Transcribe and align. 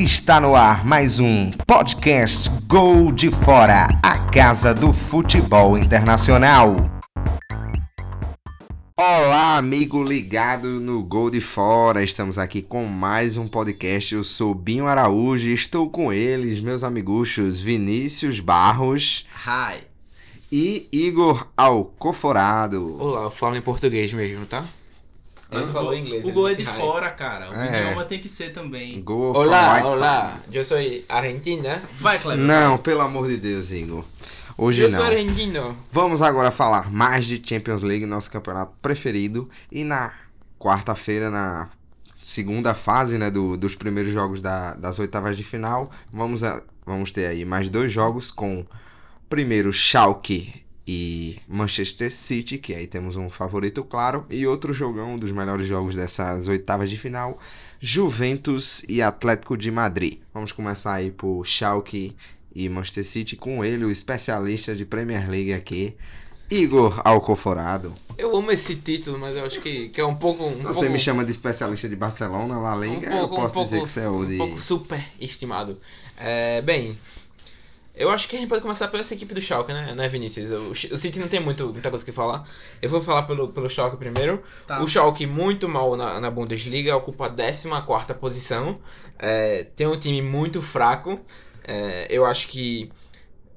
Está 0.00 0.40
no 0.40 0.56
ar 0.56 0.82
mais 0.82 1.20
um 1.20 1.50
podcast 1.66 2.48
Gol 2.66 3.12
de 3.12 3.30
Fora, 3.30 3.86
a 4.02 4.18
casa 4.30 4.72
do 4.72 4.94
futebol 4.94 5.76
internacional. 5.76 6.74
Olá, 8.96 9.58
amigo 9.58 10.02
ligado 10.02 10.80
no 10.80 11.02
Gol 11.02 11.28
de 11.28 11.42
Fora. 11.42 12.02
Estamos 12.02 12.38
aqui 12.38 12.62
com 12.62 12.86
mais 12.86 13.36
um 13.36 13.46
podcast. 13.46 14.14
Eu 14.14 14.24
sou 14.24 14.54
Binho 14.54 14.86
Araújo 14.86 15.50
e 15.50 15.52
estou 15.52 15.90
com 15.90 16.10
eles, 16.10 16.60
meus 16.60 16.82
amiguchos 16.82 17.60
Vinícius 17.60 18.40
Barros 18.40 19.26
Hi. 19.46 19.82
e 20.50 20.88
Igor 20.90 21.46
Alcoforado. 21.54 22.96
Olá, 22.98 23.24
eu 23.24 23.30
falo 23.30 23.54
em 23.54 23.60
português 23.62 24.14
mesmo, 24.14 24.46
tá? 24.46 24.66
Ele 25.52 25.64
Ah, 25.64 25.66
falou 25.66 25.94
inglês. 25.94 26.24
O 26.26 26.32
gol 26.32 26.48
é 26.48 26.54
de 26.54 26.62
hi. 26.62 26.66
fora, 26.66 27.10
cara. 27.10 27.50
O 27.50 27.54
É. 27.54 27.82
idioma 27.86 28.04
tem 28.04 28.20
que 28.20 28.28
ser 28.28 28.52
também. 28.52 29.02
From 29.02 29.32
Olá, 29.34 29.82
olá. 29.84 30.40
Eu 30.52 30.62
sou 30.64 30.78
argentina. 31.08 31.82
Vai, 32.00 32.18
Cleber. 32.20 32.44
Não, 32.44 32.78
pelo 32.78 33.00
amor 33.00 33.26
de 33.26 33.36
Deus, 33.36 33.72
Igor. 33.72 34.04
Hoje 34.56 34.82
Eu 34.82 34.90
não. 34.90 34.98
sou 34.98 35.08
argentino. 35.08 35.76
Vamos 35.90 36.22
agora 36.22 36.50
falar 36.50 36.90
mais 36.90 37.24
de 37.24 37.40
Champions 37.44 37.80
League, 37.82 38.06
nosso 38.06 38.30
campeonato 38.30 38.72
preferido. 38.80 39.48
E 39.72 39.82
na 39.82 40.12
quarta-feira, 40.58 41.30
na 41.30 41.68
segunda 42.22 42.74
fase 42.74 43.18
né, 43.18 43.30
do- 43.30 43.56
dos 43.56 43.74
primeiros 43.74 44.12
jogos 44.12 44.40
da- 44.42 44.74
das 44.74 44.98
oitavas 44.98 45.36
de 45.36 45.42
final, 45.42 45.90
vamos, 46.12 46.44
a- 46.44 46.62
vamos 46.86 47.10
ter 47.10 47.26
aí 47.26 47.44
mais 47.44 47.68
dois 47.70 47.90
jogos 47.90 48.30
com 48.30 48.64
primeiro 49.28 49.72
Schalke 49.72 50.59
e 50.92 51.38
Manchester 51.46 52.12
City, 52.12 52.58
que 52.58 52.74
aí 52.74 52.84
temos 52.84 53.14
um 53.14 53.30
favorito 53.30 53.84
claro, 53.84 54.26
e 54.28 54.44
outro 54.44 54.74
jogão 54.74 55.14
um 55.14 55.16
dos 55.16 55.30
melhores 55.30 55.64
jogos 55.64 55.94
dessas 55.94 56.48
oitavas 56.48 56.90
de 56.90 56.98
final, 56.98 57.38
Juventus 57.78 58.82
e 58.88 59.00
Atlético 59.00 59.56
de 59.56 59.70
Madrid. 59.70 60.18
Vamos 60.34 60.50
começar 60.50 60.94
aí 60.94 61.12
por 61.12 61.46
Schalke 61.46 62.16
e 62.52 62.68
Manchester 62.68 63.04
City 63.04 63.36
com 63.36 63.64
ele, 63.64 63.84
o 63.84 63.90
especialista 63.90 64.74
de 64.74 64.84
Premier 64.84 65.30
League 65.30 65.52
aqui, 65.52 65.94
Igor 66.50 67.00
Alcoforado. 67.04 67.94
Eu 68.18 68.36
amo 68.36 68.50
esse 68.50 68.74
título, 68.74 69.16
mas 69.16 69.36
eu 69.36 69.44
acho 69.44 69.60
que, 69.60 69.90
que 69.90 70.00
é 70.00 70.04
um 70.04 70.16
pouco. 70.16 70.42
Um 70.44 70.56
Você 70.62 70.80
pouco, 70.80 70.90
me 70.90 70.98
chama 70.98 71.24
de 71.24 71.30
especialista 71.30 71.88
de 71.88 71.94
Barcelona, 71.94 72.58
La 72.58 72.74
um 72.74 72.80
Liga, 72.80 73.10
pouco, 73.12 73.34
eu 73.34 73.38
posso 73.38 73.46
um 73.46 73.52
pouco, 73.52 73.70
dizer 73.70 73.80
que 73.82 73.88
você 73.88 74.00
é 74.00 74.08
o 74.08 74.16
um 74.16 74.26
de... 74.26 74.36
pouco 74.38 74.60
super 74.60 75.00
estimado. 75.20 75.78
É, 76.16 76.60
bem, 76.62 76.98
eu 78.00 78.10
acho 78.10 78.26
que 78.26 78.34
a 78.34 78.38
gente 78.38 78.48
pode 78.48 78.62
começar 78.62 78.88
pela 78.88 79.02
essa 79.02 79.12
equipe 79.12 79.34
do 79.34 79.40
Schalke, 79.40 79.72
né, 79.72 79.94
né 79.94 80.08
Vinícius? 80.08 80.50
O, 80.50 80.70
o 80.70 80.98
City 80.98 81.18
não 81.18 81.28
tem 81.28 81.38
muito, 81.38 81.68
muita 81.72 81.90
coisa 81.90 82.04
que 82.04 82.10
falar. 82.10 82.48
Eu 82.80 82.88
vou 82.88 83.00
falar 83.02 83.24
pelo, 83.24 83.48
pelo 83.48 83.68
Schalke 83.68 83.96
primeiro. 83.98 84.42
Tá. 84.66 84.82
O 84.82 84.86
Schalke 84.86 85.26
muito 85.26 85.68
mal 85.68 85.96
na, 85.96 86.18
na 86.18 86.30
Bundesliga, 86.30 86.96
ocupa 86.96 87.26
a 87.26 87.30
14ª 87.30 88.14
posição. 88.14 88.80
É, 89.18 89.64
tem 89.76 89.86
um 89.86 89.98
time 89.98 90.22
muito 90.22 90.62
fraco. 90.62 91.20
É, 91.62 92.06
eu 92.08 92.24
acho 92.24 92.48
que 92.48 92.90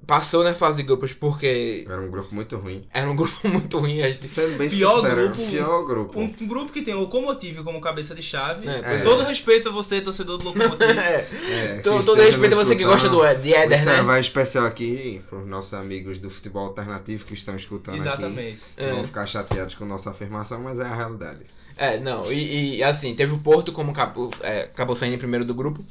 passou 0.05 0.43
na 0.43 0.53
fase 0.53 0.77
de 0.77 0.83
grupos 0.87 1.13
porque 1.13 1.85
Era 1.89 2.01
um 2.01 2.09
grupo 2.11 2.33
muito 2.35 2.57
ruim. 2.57 2.85
era 2.93 3.09
um 3.09 3.15
grupo 3.15 3.35
muito 3.47 3.77
ruim. 3.79 4.01
A 4.01 4.11
gente... 4.11 4.25
Sendo 4.27 4.57
bem 4.57 4.69
Pior 4.69 4.95
sincero, 5.01 5.27
grupo- 5.29 5.49
pior 5.49 5.85
grupo. 5.85 6.19
Um, 6.19 6.23
um 6.41 6.47
grupo 6.47 6.71
que 6.71 6.81
tem 6.81 6.93
Locomotive 6.93 7.63
como 7.63 7.79
cabeça 7.81 8.13
de 8.13 8.21
chave. 8.21 8.67
É, 8.67 8.75
Com 8.81 8.89
pois 8.89 9.03
todo 9.03 9.23
respeito 9.23 9.69
a 9.69 9.71
você, 9.71 10.01
torcedor 10.01 10.37
do 10.37 10.45
Locomotive. 10.45 10.93
É, 10.99 11.27
É, 11.49 11.79
todo, 11.81 12.03
todo 12.05 12.21
respeito 12.21 12.53
a 12.53 12.57
você 12.63 12.75
que 12.75 12.83
gosta 12.83 13.07
do, 13.09 13.21
de 13.35 13.53
Éder, 13.53 13.77
Esse 13.77 13.85
né? 13.85 14.01
vai 14.01 14.19
especial 14.19 14.65
aqui 14.65 15.21
para 15.29 15.39
os 15.39 15.47
nossos 15.47 15.73
amigos 15.73 16.19
do 16.19 16.29
futebol 16.29 16.67
alternativo 16.67 17.25
que 17.25 17.33
estão 17.33 17.55
escutando 17.55 17.95
aqui. 17.95 18.07
Exatamente. 18.07 18.59
Que 18.75 18.85
vão 18.91 19.03
ficar 19.05 19.25
chateados 19.27 19.75
com 19.75 19.85
nossa 19.85 20.09
afirmação, 20.11 20.61
mas 20.61 20.79
é 20.79 20.83
a 20.83 20.95
realidade. 20.95 21.39
É, 21.75 21.97
não, 21.99 22.31
e, 22.31 22.75
e, 22.77 22.83
assim, 22.83 23.15
teve 23.15 23.33
o 23.33 23.39
Porto 23.39 23.71
como 23.71 23.89
acabou, 23.91 24.29
é, 24.41 24.61
acabou 24.65 24.95
saindo 24.95 25.15
em 25.15 25.17
primeiro 25.17 25.43
do 25.43 25.55
grupo. 25.55 25.83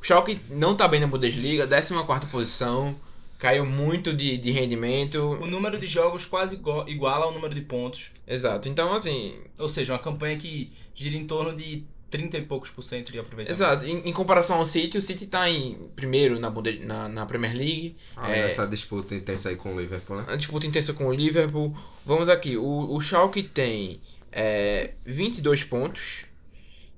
O 0.00 0.04
Schalke 0.06 0.40
não 0.48 0.76
tá 0.76 0.86
bem 0.86 1.00
na 1.00 1.08
Bundesliga, 1.08 1.66
14ª 1.66 2.26
posição, 2.30 2.94
caiu 3.38 3.64
muito 3.64 4.12
de, 4.12 4.36
de 4.36 4.50
rendimento. 4.50 5.18
O 5.18 5.46
número 5.46 5.78
de 5.78 5.86
jogos 5.86 6.26
quase 6.26 6.56
igu- 6.56 6.88
iguala 6.88 7.24
ao 7.26 7.32
número 7.32 7.54
de 7.54 7.60
pontos. 7.62 8.10
Exato, 8.26 8.68
então 8.68 8.92
assim, 8.92 9.36
Ou 9.58 9.68
seja, 9.68 9.92
uma 9.92 9.98
campanha 9.98 10.36
que 10.36 10.72
gira 10.94 11.16
em 11.16 11.26
torno 11.26 11.56
de 11.56 11.84
30 12.10 12.38
e 12.38 12.42
poucos 12.42 12.70
por 12.70 12.82
cento 12.82 13.12
de 13.12 13.18
aproveitamento. 13.18 13.62
exato, 13.62 13.84
em, 13.86 14.08
em 14.08 14.12
comparação 14.14 14.56
ao 14.56 14.64
City, 14.66 14.96
o 14.96 15.00
City 15.00 15.26
tá 15.26 15.48
em 15.48 15.74
primeiro 15.94 16.40
na, 16.40 16.48
Bunde- 16.50 16.80
na, 16.84 17.06
na 17.08 17.26
Premier 17.26 17.54
League, 17.54 17.96
Ah, 18.16 18.30
É. 18.34 18.40
Essa 18.46 18.66
disputa 18.66 19.14
intensa 19.14 19.50
aí 19.50 19.56
com 19.56 19.74
o 19.74 19.80
Liverpool, 19.80 20.16
né? 20.16 20.24
a 20.26 20.34
disputa 20.34 20.66
intensa 20.66 20.92
com 20.94 21.06
o 21.06 21.12
Liverpool. 21.12 21.76
Vamos 22.06 22.28
aqui, 22.30 22.56
o, 22.56 22.94
o 22.94 23.00
Schalke 23.00 23.42
tem 23.42 24.00
é, 24.32 24.94
22 25.04 25.64
pontos 25.64 26.24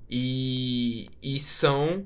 e, 0.09 1.07
e 1.21 1.39
são 1.39 2.05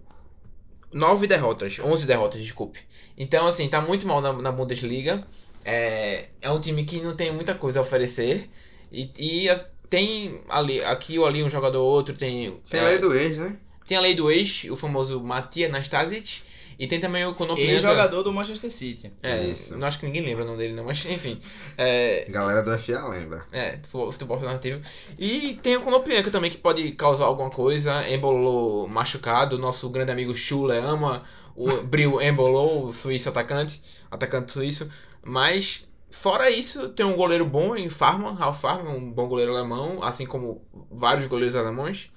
9 0.96 1.28
derrotas, 1.28 1.78
11 1.78 2.06
derrotas, 2.06 2.42
desculpe. 2.42 2.80
Então, 3.18 3.46
assim, 3.46 3.68
tá 3.68 3.82
muito 3.82 4.08
mal 4.08 4.22
na, 4.22 4.32
na 4.32 4.50
Bundesliga. 4.50 5.28
É, 5.66 6.30
é 6.42 6.50
um 6.50 6.60
time 6.60 6.86
que 6.86 7.02
não 7.02 7.14
tem 7.14 7.34
muita 7.34 7.54
coisa 7.54 7.80
a 7.80 7.82
oferecer. 7.82 8.50
E, 8.90 9.12
e 9.20 9.48
tem 9.90 10.42
ali, 10.48 10.82
aqui 10.86 11.20
ou 11.20 11.26
ali 11.26 11.44
um 11.44 11.50
jogador 11.50 11.82
ou 11.82 11.92
outro, 11.92 12.16
tem, 12.16 12.62
Tem 12.70 12.80
é, 12.80 12.84
lei 12.84 12.98
do 12.98 13.14
ex, 13.14 13.38
né? 13.38 13.58
tem 13.86 13.98
a 13.98 14.00
lei 14.00 14.16
do 14.16 14.32
ex, 14.32 14.64
o 14.70 14.78
famoso 14.78 15.20
Matia 15.20 15.68
Nastasic. 15.68 16.42
E 16.78 16.88
tem 16.88 17.00
também 17.00 17.26
o 17.26 17.34
Konoplyanka. 17.34 17.72
Ex-jogador 17.74 18.24
do 18.24 18.34
Manchester 18.34 18.72
City. 18.72 19.12
É, 19.24 19.44
Isso. 19.46 19.78
não 19.78 19.88
acho 19.88 20.00
que 20.00 20.06
ninguém 20.06 20.22
lembra 20.24 20.44
o 20.44 20.48
nome 20.48 20.58
dele, 20.58 20.74
não, 20.74 20.84
mas 20.84 21.06
enfim. 21.06 21.40
É, 21.78 22.26
Galera 22.30 22.62
do 22.62 22.78
FA 22.78 23.08
lembra. 23.08 23.46
é, 23.52 23.78
futebol, 23.78 24.12
futebol 24.12 24.36
alternativo. 24.38 24.82
E 25.18 25.60
tem 25.62 25.78
o 25.78 25.82
Konoplyanka 25.82 26.30
também, 26.32 26.52
que 26.52 26.58
pode 26.58 26.92
causar 26.94 27.26
alguma 27.26 27.50
coisa. 27.50 28.08
Embolou 28.10 28.88
machucado. 28.88 29.58
Nosso 29.58 29.90
grande 29.90 30.12
amigo 30.12 30.36
Schule 30.36 30.78
ama 30.78 31.24
o 31.56 31.70
Bril 31.84 32.22
Embolou, 32.22 32.86
o 32.88 32.94
suíço 32.94 33.30
atacante. 33.30 33.82
Atacante 34.12 34.52
suíço. 34.52 34.90
Mas, 35.24 35.88
fora 36.12 36.50
isso, 36.50 36.90
tem 36.90 37.06
um 37.06 37.16
goleiro 37.16 37.46
bom 37.46 37.76
em 37.76 37.90
Farman, 37.90 38.34
Ralf 38.36 38.60
Farman, 38.62 38.94
um 38.96 39.12
bom 39.12 39.28
goleiro 39.28 39.54
alemão. 39.56 40.04
Assim 40.04 40.26
como 40.26 40.62
vários 40.92 41.26
goleiros 41.26 41.56
alemães. 41.56 42.10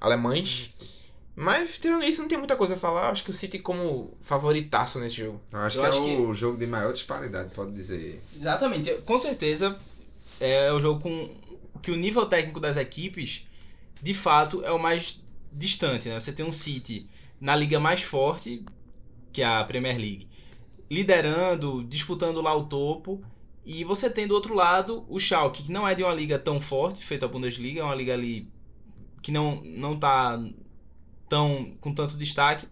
Alemães. 0.00 0.70
Mas, 1.40 1.78
tirando 1.78 2.02
isso, 2.02 2.20
não 2.20 2.28
tem 2.28 2.36
muita 2.36 2.56
coisa 2.56 2.74
a 2.74 2.76
falar. 2.76 3.10
Acho 3.10 3.22
que 3.22 3.30
o 3.30 3.32
City 3.32 3.60
como 3.60 4.12
favoritaço 4.20 4.98
nesse 4.98 5.14
jogo. 5.14 5.40
Eu 5.52 5.60
acho 5.60 5.78
Eu 5.78 5.82
que 5.82 5.88
acho 5.88 5.98
é 5.98 6.16
o 6.16 6.34
jogo 6.34 6.58
de 6.58 6.66
maior 6.66 6.92
disparidade, 6.92 7.54
pode 7.54 7.70
dizer. 7.70 8.20
Exatamente. 8.34 8.92
Com 9.02 9.16
certeza 9.16 9.78
é 10.40 10.72
o 10.72 10.80
jogo 10.80 11.00
com 11.00 11.30
que 11.80 11.92
o 11.92 11.96
nível 11.96 12.26
técnico 12.26 12.58
das 12.58 12.76
equipes, 12.76 13.46
de 14.02 14.12
fato, 14.14 14.64
é 14.64 14.72
o 14.72 14.80
mais 14.80 15.24
distante. 15.52 16.08
Né? 16.08 16.18
Você 16.18 16.32
tem 16.32 16.44
um 16.44 16.52
City 16.52 17.08
na 17.40 17.54
liga 17.54 17.78
mais 17.78 18.02
forte, 18.02 18.64
que 19.32 19.40
é 19.40 19.46
a 19.46 19.62
Premier 19.62 19.96
League, 19.96 20.26
liderando, 20.90 21.84
disputando 21.84 22.40
lá 22.40 22.52
o 22.52 22.64
topo. 22.64 23.22
E 23.64 23.84
você 23.84 24.10
tem 24.10 24.26
do 24.26 24.34
outro 24.34 24.54
lado 24.54 25.06
o 25.08 25.20
Schalke, 25.20 25.62
que 25.62 25.70
não 25.70 25.86
é 25.86 25.94
de 25.94 26.02
uma 26.02 26.12
liga 26.12 26.36
tão 26.36 26.60
forte, 26.60 27.04
feita 27.04 27.26
a 27.26 27.28
Bundesliga, 27.28 27.80
é 27.80 27.84
uma 27.84 27.94
liga 27.94 28.12
ali 28.12 28.48
que 29.22 29.30
não, 29.30 29.62
não 29.62 29.96
tá 29.96 30.36
tão, 31.28 31.72
com 31.80 31.92
tanto 31.94 32.16
destaque. 32.16 32.66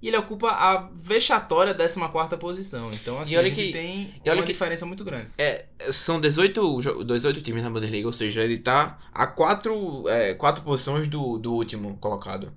E 0.00 0.08
ele 0.08 0.16
ocupa 0.16 0.48
a 0.48 0.88
vexatória 0.94 1.72
14 1.72 2.36
posição. 2.36 2.90
Então, 2.92 3.20
assim, 3.20 3.34
E 3.34 3.38
olha 3.38 3.50
que- 3.52 3.70
tem 3.72 4.12
e 4.24 4.28
olha 4.28 4.40
uma 4.40 4.44
que- 4.46 4.52
diferença 4.52 4.84
muito 4.84 5.04
grande. 5.04 5.28
É, 5.38 5.64
são 5.92 6.20
18, 6.20 6.80
jo- 6.80 7.04
18 7.04 7.40
times 7.40 7.62
na 7.62 7.70
Bundesliga, 7.70 8.08
ou 8.08 8.12
seja, 8.12 8.42
ele 8.42 8.58
tá 8.58 8.98
a 9.14 9.28
quatro, 9.28 10.08
é, 10.08 10.34
quatro 10.34 10.62
posições 10.64 11.06
do, 11.06 11.38
do 11.38 11.52
último 11.54 11.96
colocado. 11.98 12.52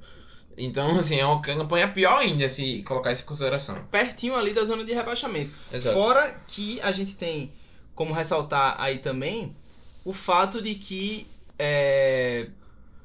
Então, 0.58 0.88
assim, 0.98 1.20
é 1.20 1.26
uma 1.26 1.40
campanha 1.40 1.88
pior 1.88 2.18
ainda 2.20 2.50
se 2.50 2.82
colocar 2.82 3.12
isso 3.12 3.22
em 3.22 3.28
consideração. 3.28 3.84
Pertinho 3.92 4.36
ali 4.36 4.52
da 4.52 4.64
zona 4.64 4.84
de 4.84 4.94
rebaixamento. 4.94 5.52
Exato. 5.72 5.96
Fora 5.96 6.42
que 6.48 6.82
a 6.82 6.92
gente 6.92 7.14
tem 7.16 7.54
como 7.94 8.12
ressaltar 8.12 8.76
aí 8.82 8.98
também 9.00 9.56
o 10.04 10.12
fato 10.14 10.64
de 10.64 10.74
que, 10.74 11.28
é, 11.60 12.48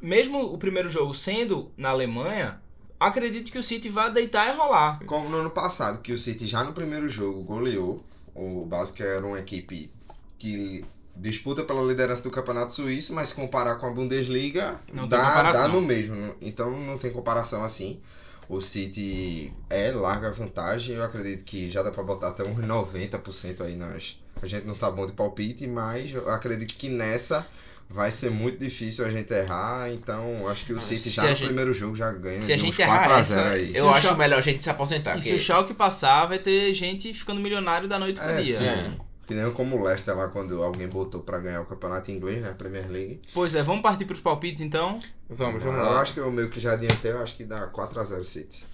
mesmo 0.00 0.40
o 0.40 0.58
primeiro 0.58 0.88
jogo 0.88 1.14
sendo 1.14 1.70
na 1.76 1.90
Alemanha, 1.90 2.60
acredito 2.98 3.50
que 3.50 3.58
o 3.58 3.62
City 3.62 3.88
vai 3.88 4.12
deitar 4.12 4.52
e 4.52 4.56
rolar. 4.56 5.00
Como 5.06 5.28
no 5.28 5.38
ano 5.38 5.50
passado, 5.50 6.00
que 6.00 6.12
o 6.12 6.18
City 6.18 6.46
já 6.46 6.62
no 6.64 6.72
primeiro 6.72 7.08
jogo 7.08 7.42
goleou. 7.42 8.04
O 8.34 8.64
Basque 8.64 9.02
era 9.02 9.26
uma 9.26 9.38
equipe 9.38 9.90
que 10.38 10.84
disputa 11.16 11.64
pela 11.64 11.82
liderança 11.82 12.22
do 12.22 12.30
Campeonato 12.30 12.72
Suíço, 12.72 13.14
mas 13.14 13.30
se 13.30 13.34
comparar 13.34 13.76
com 13.76 13.86
a 13.86 13.90
Bundesliga, 13.90 14.80
Não 14.92 15.06
dá, 15.06 15.50
dá 15.50 15.68
no 15.68 15.80
mesmo. 15.80 16.34
Então 16.40 16.70
não 16.70 16.96
tem 16.98 17.10
comparação 17.10 17.64
assim. 17.64 18.00
O 18.48 18.60
City 18.60 19.52
é 19.68 19.92
larga 19.92 20.32
vantagem. 20.32 20.96
Eu 20.96 21.04
acredito 21.04 21.44
que 21.44 21.70
já 21.70 21.82
dá 21.82 21.90
pra 21.90 22.02
botar 22.02 22.28
até 22.28 22.42
uns 22.42 22.58
90% 22.58 23.60
aí 23.60 23.76
nós. 23.76 24.20
A 24.42 24.46
gente 24.46 24.66
não 24.66 24.74
tá 24.74 24.90
bom 24.90 25.06
de 25.06 25.12
palpite, 25.12 25.66
mas 25.66 26.12
eu 26.14 26.30
acredito 26.30 26.74
que 26.76 26.88
nessa 26.88 27.46
vai 27.88 28.10
ser 28.10 28.30
muito 28.30 28.58
difícil 28.58 29.04
a 29.04 29.10
gente 29.10 29.32
errar. 29.32 29.90
Então 29.92 30.48
acho 30.48 30.64
que 30.64 30.72
o 30.72 30.76
Ah, 30.76 30.80
City 30.80 31.00
se 31.00 31.10
já 31.10 31.22
no 31.22 31.28
gente- 31.30 31.44
primeiro 31.44 31.74
jogo 31.74 31.94
já 31.96 32.10
ganha 32.12 32.36
Se 32.36 32.52
a 32.52 32.56
gente 32.56 32.80
errar 32.80 32.98
4 32.98 33.14
a 33.14 33.18
essa, 33.18 33.34
0 33.34 33.48
aí. 33.50 33.66
Se 33.66 33.78
eu 33.78 33.90
acho 33.90 34.16
melhor 34.16 34.38
a 34.38 34.42
gente 34.42 34.62
se 34.62 34.70
aposentar. 34.70 35.16
E 35.16 35.20
se 35.20 35.28
porque- 35.30 35.42
o 35.42 35.44
Schalke 35.44 35.74
passar, 35.74 36.26
vai 36.26 36.38
ter 36.38 36.72
gente 36.72 37.12
ficando 37.12 37.40
milionário 37.40 37.88
da 37.88 37.98
noite 37.98 38.20
pro 38.20 38.30
É, 38.30 38.40
dia. 38.40 38.56
sim. 38.56 38.66
É. 38.66 38.92
Que 39.26 39.34
nem 39.34 39.48
como 39.52 39.76
o 39.76 39.84
Leicester 39.84 40.16
lá 40.16 40.26
quando 40.28 40.60
alguém 40.60 40.88
botou 40.88 41.20
pra 41.22 41.38
ganhar 41.38 41.60
o 41.60 41.64
campeonato 41.66 42.10
inglês, 42.10 42.42
né? 42.42 42.52
Premier 42.56 42.90
League. 42.90 43.20
Pois 43.32 43.54
é, 43.54 43.62
vamos 43.62 43.80
partir 43.82 44.04
pros 44.04 44.20
palpites 44.20 44.60
então. 44.60 44.98
Vamos, 45.28 45.62
vamos 45.62 45.78
eu 45.78 45.84
lá. 45.84 46.00
acho 46.00 46.14
que 46.14 46.18
eu 46.20 46.30
meio 46.32 46.50
que 46.50 46.58
já 46.58 46.72
adiantei, 46.72 47.12
eu 47.12 47.22
acho 47.22 47.36
que 47.36 47.44
dá 47.44 47.68
4x0 47.68 48.24
City. 48.24 48.64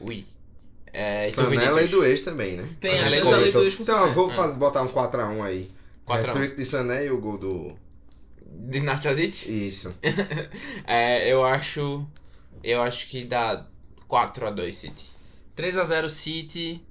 Ui. 0.00 0.26
É, 0.92 1.28
e 1.28 1.30
tu, 1.30 1.36
Sanela 1.36 1.54
e 1.54 1.58
Vinícius? 1.68 1.90
do 1.90 2.04
ex 2.04 2.20
também, 2.20 2.56
né? 2.56 2.68
Tem 2.80 2.94
a 3.00 3.04
Sanela 3.04 3.10
chance 3.16 3.24
da 3.24 3.30
gol. 3.30 3.40
lei 3.40 3.52
do 3.52 3.62
ex 3.64 3.80
Então, 3.80 4.06
eu 4.06 4.12
vou 4.12 4.30
É. 4.30 4.34
fazer, 4.34 4.58
botar 4.58 4.82
um 4.82 4.88
4x1 4.88 5.42
aí. 5.42 5.70
4 6.04 6.26
É, 6.26 6.28
a 6.28 6.30
1. 6.30 6.32
trick 6.38 6.56
de 6.56 6.64
Sané 6.66 7.06
e 7.06 7.10
o 7.10 7.18
gol 7.20 7.38
do... 7.38 7.76
De 8.46 8.80
Nastasic? 8.80 9.66
Isso. 9.66 9.94
É, 10.86 11.32
eu 11.32 11.42
acho. 11.44 12.06
Eu 12.62 12.82
acho 12.82 13.08
que 13.08 13.24
dá 13.24 13.66
4x2 14.08 14.72
City. 14.72 15.10
3x0 15.56 16.08
City, 16.10 16.82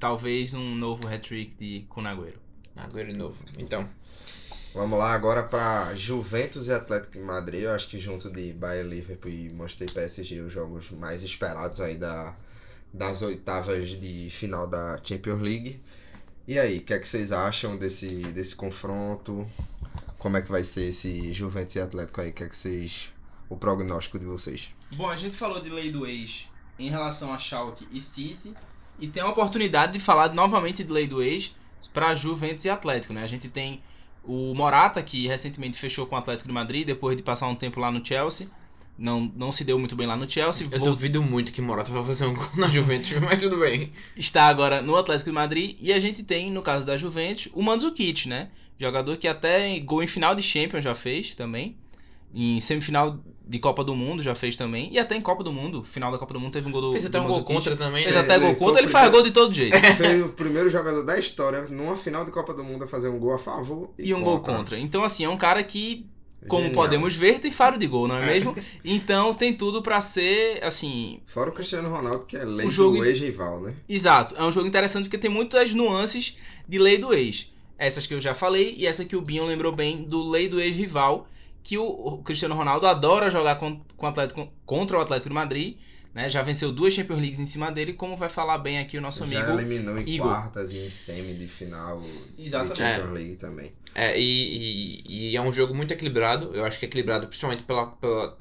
talvez 0.00 0.54
um 0.54 0.74
novo 0.74 1.06
hat-trick 1.06 1.54
de 1.56 1.84
Kunagüero. 1.88 2.38
Agüero 2.76 3.14
novo. 3.16 3.36
Então. 3.58 3.88
Vamos 4.74 4.98
lá 4.98 5.12
agora 5.12 5.42
para 5.42 5.94
Juventus 5.94 6.68
e 6.68 6.72
Atlético 6.72 7.14
de 7.14 7.20
Madrid. 7.20 7.62
Eu 7.62 7.72
acho 7.72 7.88
que 7.88 7.98
junto 7.98 8.30
de 8.30 8.52
Bayern, 8.52 8.90
Liverpool 8.90 9.30
e 9.30 9.50
Manchester 9.50 9.90
PSG, 9.92 10.40
os 10.40 10.52
jogos 10.52 10.90
mais 10.90 11.22
esperados 11.22 11.80
aí 11.80 11.96
da, 11.96 12.34
das 12.96 13.22
oitavas 13.22 13.90
de 13.90 14.30
final 14.30 14.66
da 14.66 14.98
Champions 15.02 15.40
League. 15.40 15.82
E 16.48 16.58
aí, 16.58 16.78
o 16.78 16.82
que 16.82 16.94
é 16.94 16.98
que 16.98 17.06
vocês 17.06 17.30
acham 17.30 17.76
desse, 17.76 18.22
desse 18.32 18.56
confronto? 18.56 19.46
Como 20.18 20.36
é 20.36 20.42
que 20.42 20.50
vai 20.50 20.64
ser 20.64 20.88
esse 20.88 21.32
Juventus 21.32 21.76
e 21.76 21.80
Atlético 21.80 22.20
aí? 22.20 22.30
O 22.30 22.32
que 22.32 22.44
é 22.44 22.48
que 22.48 22.56
vocês... 22.56 23.12
O 23.48 23.56
prognóstico 23.56 24.18
de 24.18 24.24
vocês? 24.24 24.70
Bom, 24.96 25.08
a 25.08 25.16
gente 25.16 25.36
falou 25.36 25.60
de 25.60 25.68
lei 25.68 25.92
do 25.92 26.04
ex 26.04 26.48
em 26.78 26.90
relação 26.90 27.32
a 27.32 27.38
Schalke 27.38 27.86
e 27.92 28.00
City 28.00 28.54
e 28.98 29.06
tem 29.06 29.22
a 29.22 29.28
oportunidade 29.28 29.92
de 29.92 30.00
falar 30.00 30.32
novamente 30.32 30.82
de 30.82 30.90
lei 30.90 31.06
do 31.06 31.22
ex 31.22 31.54
para 31.92 32.14
Juventus 32.14 32.64
e 32.64 32.70
Atlético, 32.70 33.12
né? 33.12 33.22
A 33.22 33.26
gente 33.26 33.48
tem 33.48 33.82
o 34.24 34.52
Morata 34.54 35.00
que 35.02 35.28
recentemente 35.28 35.78
fechou 35.78 36.06
com 36.06 36.16
o 36.16 36.18
Atlético 36.18 36.48
de 36.48 36.54
Madrid 36.54 36.84
depois 36.84 37.16
de 37.16 37.22
passar 37.22 37.46
um 37.46 37.54
tempo 37.54 37.78
lá 37.78 37.92
no 37.92 38.04
Chelsea. 38.04 38.48
Não, 38.98 39.30
não 39.36 39.52
se 39.52 39.62
deu 39.64 39.78
muito 39.78 39.94
bem 39.94 40.06
lá 40.06 40.16
no 40.16 40.28
Chelsea. 40.28 40.66
Eu 40.72 40.80
duvido 40.80 41.22
muito 41.22 41.52
que 41.52 41.60
Morata 41.60 41.92
vai 41.92 42.02
fazer 42.02 42.26
um 42.26 42.34
gol 42.34 42.48
na 42.56 42.68
Juventus, 42.68 43.12
mas 43.20 43.42
tudo 43.42 43.58
bem. 43.58 43.92
está 44.16 44.44
agora 44.44 44.80
no 44.80 44.96
Atlético 44.96 45.30
de 45.30 45.34
Madrid 45.34 45.76
e 45.80 45.92
a 45.92 45.98
gente 46.00 46.22
tem 46.22 46.50
no 46.50 46.62
caso 46.62 46.86
da 46.86 46.96
Juventus 46.96 47.48
o 47.52 47.62
Mandzukic, 47.62 48.26
né? 48.28 48.48
Jogador 48.78 49.16
que 49.18 49.28
até 49.28 49.78
gol 49.80 50.02
em 50.02 50.06
final 50.06 50.34
de 50.34 50.42
Champions 50.42 50.82
já 50.84 50.94
fez 50.94 51.34
também. 51.34 51.76
Em 52.34 52.60
semifinal 52.60 53.18
de 53.46 53.58
Copa 53.58 53.82
do 53.84 53.94
Mundo 53.94 54.22
já 54.22 54.34
fez 54.34 54.56
também. 54.56 54.92
E 54.92 54.98
até 54.98 55.14
em 55.16 55.20
Copa 55.20 55.42
do 55.44 55.52
Mundo, 55.52 55.82
final 55.84 56.10
da 56.10 56.18
Copa 56.18 56.34
do 56.34 56.40
Mundo 56.40 56.52
teve 56.52 56.68
um 56.68 56.72
gol 56.72 56.80
do 56.82 56.92
Fez 56.92 57.06
até 57.06 57.18
do 57.18 57.24
um 57.24 57.28
gol 57.28 57.44
contra 57.44 57.76
também, 57.76 58.02
Fez 58.02 58.14
né? 58.14 58.20
até 58.22 58.34
Ele 58.34 58.44
gol 58.44 58.54
foi 58.54 58.58
contra, 58.58 58.82
o 58.82 58.84
ele 58.84 58.88
faz 58.92 59.04
primeiro- 59.08 59.12
gol 59.12 59.22
de 59.22 59.30
todo 59.32 59.54
jeito. 59.54 59.76
Foi 59.96 60.22
o 60.22 60.28
primeiro 60.30 60.68
jogador 60.68 61.02
da 61.04 61.18
história 61.18 61.62
numa 61.68 61.96
final 61.96 62.24
de 62.24 62.30
Copa 62.32 62.52
do 62.52 62.64
Mundo 62.64 62.84
a 62.84 62.86
fazer 62.86 63.08
um 63.08 63.18
gol 63.18 63.34
a 63.34 63.38
favor 63.38 63.90
e, 63.98 64.08
E 64.08 64.14
um 64.14 64.20
gol 64.22 64.40
contra. 64.40 64.78
Então, 64.78 65.04
assim, 65.04 65.24
é 65.24 65.28
um 65.28 65.38
cara 65.38 65.62
que, 65.62 66.04
como 66.48 66.64
Genial. 66.66 66.82
podemos 66.82 67.14
ver, 67.16 67.40
tem 67.40 67.50
faro 67.50 67.76
de 67.78 67.86
gol, 67.86 68.06
não 68.06 68.16
é 68.18 68.22
É. 68.22 68.26
mesmo? 68.34 68.54
Então 68.84 69.34
tem 69.34 69.52
tudo 69.54 69.82
pra 69.82 70.00
ser, 70.00 70.62
assim, 70.62 71.20
Fora 71.26 71.50
o 71.50 71.52
Cristiano 71.52 71.88
Ronaldo, 71.88 72.24
que 72.26 72.36
é 72.36 72.44
lei 72.44 72.66
O 72.66 72.70
jogo- 72.70 72.98
do 72.98 73.04
ex-rival, 73.04 73.60
né? 73.60 73.74
Exato, 73.88 74.36
é 74.36 74.42
um 74.44 74.52
jogo 74.52 74.66
interessante 74.68 75.04
porque 75.04 75.18
tem 75.18 75.30
muitas 75.30 75.74
nuances 75.74 76.36
de 76.68 76.78
lei 76.78 76.98
do 76.98 77.12
ex. 77.12 77.52
Essas 77.78 78.06
que 78.06 78.14
eu 78.14 78.20
já 78.20 78.34
falei 78.34 78.74
e 78.78 78.86
essa 78.86 79.04
que 79.04 79.16
o 79.16 79.20
Binho 79.20 79.44
lembrou 79.44 79.72
bem 79.74 80.04
do 80.04 80.28
lei 80.28 80.48
do 80.48 80.60
ex-rival, 80.60 81.28
que 81.62 81.76
o, 81.76 82.18
Cristiano 82.24 82.54
Ronaldo 82.54 82.86
adora 82.86 83.28
jogar 83.28 83.56
com, 83.56 83.80
com 83.96 84.06
o 84.06 84.08
Atlético, 84.08 84.48
contra 84.64 84.96
o 84.98 85.00
Atlético 85.00 85.28
de 85.30 85.34
Madrid, 85.34 85.76
né? 86.16 86.28
Já 86.30 86.42
venceu 86.42 86.72
duas 86.72 86.94
Champions 86.94 87.18
Leagues 87.20 87.38
em 87.38 87.46
cima 87.46 87.70
dele, 87.70 87.92
como 87.92 88.16
vai 88.16 88.28
falar 88.28 88.58
bem 88.58 88.78
aqui 88.78 88.96
o 88.96 89.00
nosso 89.00 89.24
Já 89.26 89.40
amigo. 89.42 89.60
eliminou 89.60 89.98
em 89.98 90.08
Igor. 90.08 90.26
quartas 90.28 90.72
e 90.72 90.78
em 90.78 90.90
semi 90.90 91.34
de 91.34 91.46
final 91.46 92.02
Exatamente. 92.38 92.72
de 92.74 92.78
Champions 92.82 93.12
League 93.12 93.36
também. 93.36 93.72
É, 93.94 94.18
e, 94.18 95.02
e- 95.06 95.30
e 95.32 95.36
é 95.36 95.40
um 95.42 95.52
jogo 95.52 95.74
muito 95.74 95.92
equilibrado. 95.92 96.50
Eu 96.54 96.64
acho 96.64 96.78
que 96.78 96.86
é 96.86 96.88
equilibrado 96.88 97.26
principalmente 97.28 97.62
pela, 97.64 97.86
pela- 97.86 98.36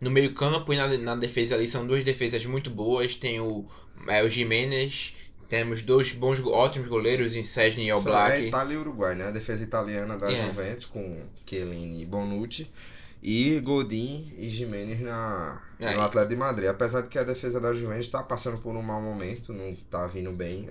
no 0.00 0.10
meio 0.10 0.32
campo 0.34 0.72
e 0.72 0.76
na, 0.76 0.86
na 0.98 1.14
defesa 1.16 1.54
ali. 1.56 1.66
São 1.68 1.86
duas 1.86 2.04
defesas 2.04 2.44
muito 2.46 2.70
boas. 2.70 3.14
Tem 3.16 3.40
o, 3.40 3.64
é, 4.08 4.22
o 4.22 4.28
Jimenez, 4.30 5.14
temos 5.48 5.82
dois 5.82 6.12
bons, 6.12 6.40
ótimos 6.44 6.86
goleiros 6.88 7.34
em 7.36 7.42
Sesni 7.42 7.84
e 7.86 7.88
Só 7.90 7.94
É 7.94 7.98
Oblak. 7.98 8.42
Itália 8.46 8.74
e 8.74 8.76
Uruguai, 8.78 9.14
né? 9.14 9.26
A 9.26 9.30
defesa 9.30 9.62
italiana 9.64 10.16
da 10.16 10.30
É. 10.32 10.46
Juventus 10.46 10.84
com 10.84 11.22
Chiellini 11.44 12.02
e 12.02 12.06
Bonucci. 12.06 12.70
E 13.22 13.58
Godin 13.60 14.32
e 14.36 14.48
Jimenez 14.50 15.00
na, 15.00 15.60
É. 15.78 15.94
no 15.94 16.00
Atlético 16.02 16.30
de 16.34 16.36
Madrid. 16.36 16.68
Apesar 16.68 17.02
de 17.02 17.08
que 17.08 17.18
a 17.18 17.24
defesa 17.24 17.60
da 17.60 17.72
Juventus 17.72 18.06
está 18.06 18.22
passando 18.22 18.58
por 18.58 18.74
um 18.74 18.82
mau 18.82 19.00
momento, 19.02 19.52
não 19.52 19.68
está 19.68 20.06
vindo 20.06 20.32
bem. 20.32 20.68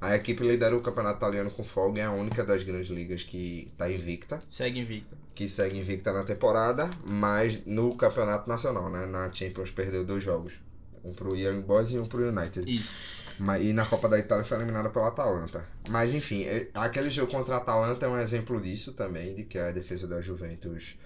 A, 0.00 0.08
a 0.08 0.16
equipe 0.16 0.42
lidera 0.42 0.76
o 0.76 0.80
campeonato 0.80 1.18
italiano 1.18 1.50
com 1.50 1.62
folga, 1.62 2.00
é 2.00 2.04
a 2.04 2.10
única 2.12 2.44
das 2.44 2.62
grandes 2.64 2.88
ligas 2.88 3.22
que 3.22 3.68
está 3.72 3.90
invicta. 3.90 4.42
Segue 4.48 4.80
invicto. 4.80 5.16
que 5.34 5.48
segue 5.48 5.78
invicta 5.78 6.12
na 6.12 6.24
temporada, 6.24 6.90
mas 7.06 7.64
no 7.66 7.94
campeonato 7.96 8.48
nacional, 8.48 8.90
né? 8.90 9.06
Na 9.06 9.30
Champions 9.32 9.70
perdeu 9.70 10.04
dois 10.04 10.22
jogos. 10.22 10.54
Um 11.04 11.12
pro 11.12 11.36
Young 11.36 11.62
Boys 11.62 11.90
e 11.90 11.98
um 11.98 12.06
pro 12.06 12.28
United. 12.28 12.68
Isso. 12.72 12.92
Mas, 13.38 13.62
e 13.64 13.72
na 13.72 13.84
Copa 13.86 14.08
da 14.08 14.18
Itália 14.18 14.44
foi 14.44 14.56
eliminada 14.58 14.88
pela 14.90 15.08
Atalanta. 15.08 15.66
Mas 15.88 16.14
enfim, 16.14 16.44
é- 16.44 16.68
aquele 16.74 17.10
jogo 17.10 17.32
contra 17.32 17.54
a 17.54 17.58
Atalanta 17.58 18.06
é 18.06 18.08
um 18.08 18.16
exemplo 18.18 18.60
disso 18.60 18.92
também, 18.92 19.34
de 19.34 19.44
que 19.44 19.58
a 19.58 19.70
defesa 19.72 20.06
da 20.06 20.20
Juventus 20.20 20.96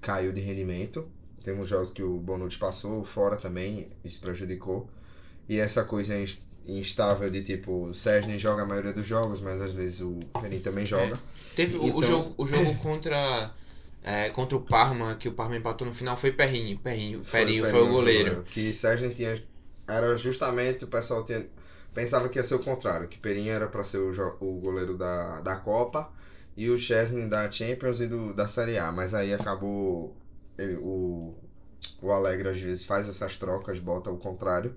caiu 0.00 0.32
de 0.32 0.40
rendimento. 0.40 1.08
Temos 1.44 1.68
jogos 1.68 1.90
que 1.90 2.02
o 2.02 2.18
Bonucci 2.18 2.58
passou 2.58 3.04
fora 3.04 3.36
também, 3.36 3.88
isso 4.04 4.20
prejudicou. 4.20 4.88
E 5.48 5.58
essa 5.58 5.84
coisa 5.84 6.18
ins- 6.18 6.46
instável 6.66 7.30
de 7.30 7.42
tipo, 7.42 7.86
o 7.86 7.94
Sérgio 7.94 8.38
joga 8.38 8.62
a 8.62 8.66
maioria 8.66 8.92
dos 8.92 9.06
jogos, 9.06 9.40
mas 9.40 9.60
às 9.60 9.72
vezes 9.72 10.00
o 10.00 10.18
Perin 10.40 10.60
também 10.60 10.84
joga. 10.86 11.18
Teve 11.56 11.76
o- 11.76 11.82
o, 11.82 11.86
Então- 11.88 12.02
jogo, 12.02 12.34
o 12.36 12.46
jogo 12.46 12.74
contra, 12.76 13.52
é, 14.02 14.28
contra 14.30 14.56
o 14.56 14.60
Parma, 14.60 15.14
que 15.16 15.28
o 15.28 15.32
Parma 15.32 15.56
empatou 15.56 15.86
no 15.86 15.92
final, 15.94 16.16
foi 16.16 16.30
Perrinho. 16.30 16.78
Perrinho, 16.78 17.22
Perrinho 17.24 17.64
foi, 17.66 17.80
o 17.80 17.88
goleiro. 17.88 18.44
Que 18.44 18.72
Sérgio 18.72 19.12
tinha. 19.14 19.42
Era 19.88 20.14
justamente 20.16 20.84
o 20.84 20.88
pessoal 20.88 21.24
tinha, 21.24 21.44
pensava 21.92 22.28
que 22.28 22.38
ia 22.38 22.44
ser 22.44 22.54
o 22.54 22.60
contrário, 22.60 23.08
que 23.08 23.18
Perinha 23.18 23.52
era 23.54 23.66
para 23.66 23.82
ser 23.82 23.98
o, 23.98 24.36
o 24.40 24.60
goleiro 24.60 24.96
da, 24.96 25.40
da 25.40 25.56
Copa 25.56 26.12
e 26.56 26.68
o 26.70 26.78
Chesney 26.78 27.26
da 27.26 27.50
Champions 27.50 27.98
e 28.00 28.06
do, 28.06 28.32
da 28.32 28.46
Série 28.46 28.78
A. 28.78 28.92
Mas 28.92 29.14
aí 29.14 29.32
acabou. 29.34 30.14
Ele- 30.62 30.76
o, 30.76 31.34
o 32.02 32.12
Alegre 32.12 32.48
às 32.48 32.60
vezes 32.60 32.84
faz 32.84 33.08
essas 33.08 33.36
trocas, 33.36 33.78
bota 33.78 34.10
o 34.10 34.18
contrário. 34.18 34.74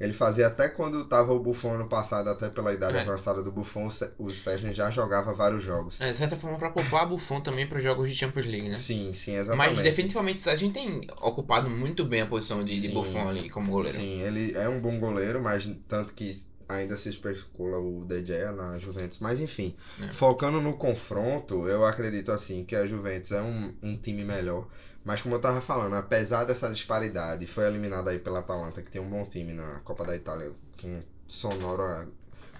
Ele 0.00 0.12
fazia 0.12 0.46
até 0.46 0.68
quando 0.68 1.04
tava 1.06 1.32
o 1.32 1.40
Buffon 1.40 1.74
ano 1.74 1.88
passado, 1.88 2.30
até 2.30 2.48
pela 2.48 2.72
idade 2.72 2.96
É. 2.96 3.00
avançada 3.00 3.42
do 3.42 3.50
Buffon, 3.50 3.88
o 4.16 4.30
Sérgio 4.30 4.72
já 4.72 4.88
jogava 4.90 5.34
vários 5.34 5.60
jogos. 5.64 6.00
É, 6.00 6.12
de 6.12 6.16
certa 6.16 6.36
forma, 6.36 6.56
pra 6.56 6.70
poupar 6.70 7.04
Buffon 7.08 7.40
também 7.40 7.66
para 7.66 7.80
jogos 7.80 8.08
de 8.08 8.14
Champions 8.14 8.46
League, 8.46 8.68
né? 8.68 8.74
Sim, 8.74 9.12
sim, 9.12 9.34
exatamente. 9.34 9.74
Mas 9.74 9.82
definitivamente 9.82 10.48
a 10.48 10.54
gente 10.54 10.74
tem 10.74 11.00
ocupado 11.20 11.68
muito 11.68 12.04
bem 12.04 12.20
a 12.20 12.26
posição 12.26 12.62
de, 12.62 12.80
de. 12.80 12.88
Buffon 12.90 13.28
ali 13.28 13.50
como 13.50 13.72
goleiro. 13.72 13.96
Sim, 13.98 14.20
ele 14.22 14.52
é 14.56 14.68
um 14.68 14.80
bom 14.80 15.00
goleiro, 15.00 15.42
mas 15.42 15.68
tanto 15.88 16.14
que 16.14 16.30
ainda 16.68 16.96
se 16.96 17.08
especula 17.08 17.78
o 17.80 18.06
Gea 18.24 18.52
na 18.52 18.78
Juventus. 18.78 19.18
Mas 19.18 19.40
enfim, 19.40 19.74
É. 20.00 20.12
focando 20.12 20.60
no 20.60 20.74
confronto, 20.74 21.66
eu 21.66 21.84
acredito 21.84 22.30
assim 22.30 22.64
que 22.64 22.76
a 22.76 22.86
Juventus 22.86 23.32
é 23.32 23.42
um, 23.42 23.74
um 23.82 23.96
time 23.96 24.22
melhor. 24.22 24.68
Mas 25.08 25.22
como 25.22 25.36
eu 25.36 25.40
tava 25.40 25.58
falando, 25.62 25.94
apesar 25.94 26.44
dessa 26.44 26.68
disparidade, 26.68 27.46
foi 27.46 27.66
eliminada 27.66 28.10
aí 28.10 28.18
pela 28.18 28.40
Atalanta, 28.40 28.82
que 28.82 28.90
tem 28.90 29.00
um 29.00 29.08
bom 29.08 29.24
time 29.24 29.54
na 29.54 29.80
Copa 29.80 30.04
da 30.04 30.14
Itália, 30.14 30.52
com 30.78 31.02
sonora 31.26 32.06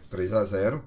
3 0.08 0.32
a 0.32 0.44
0 0.44 0.82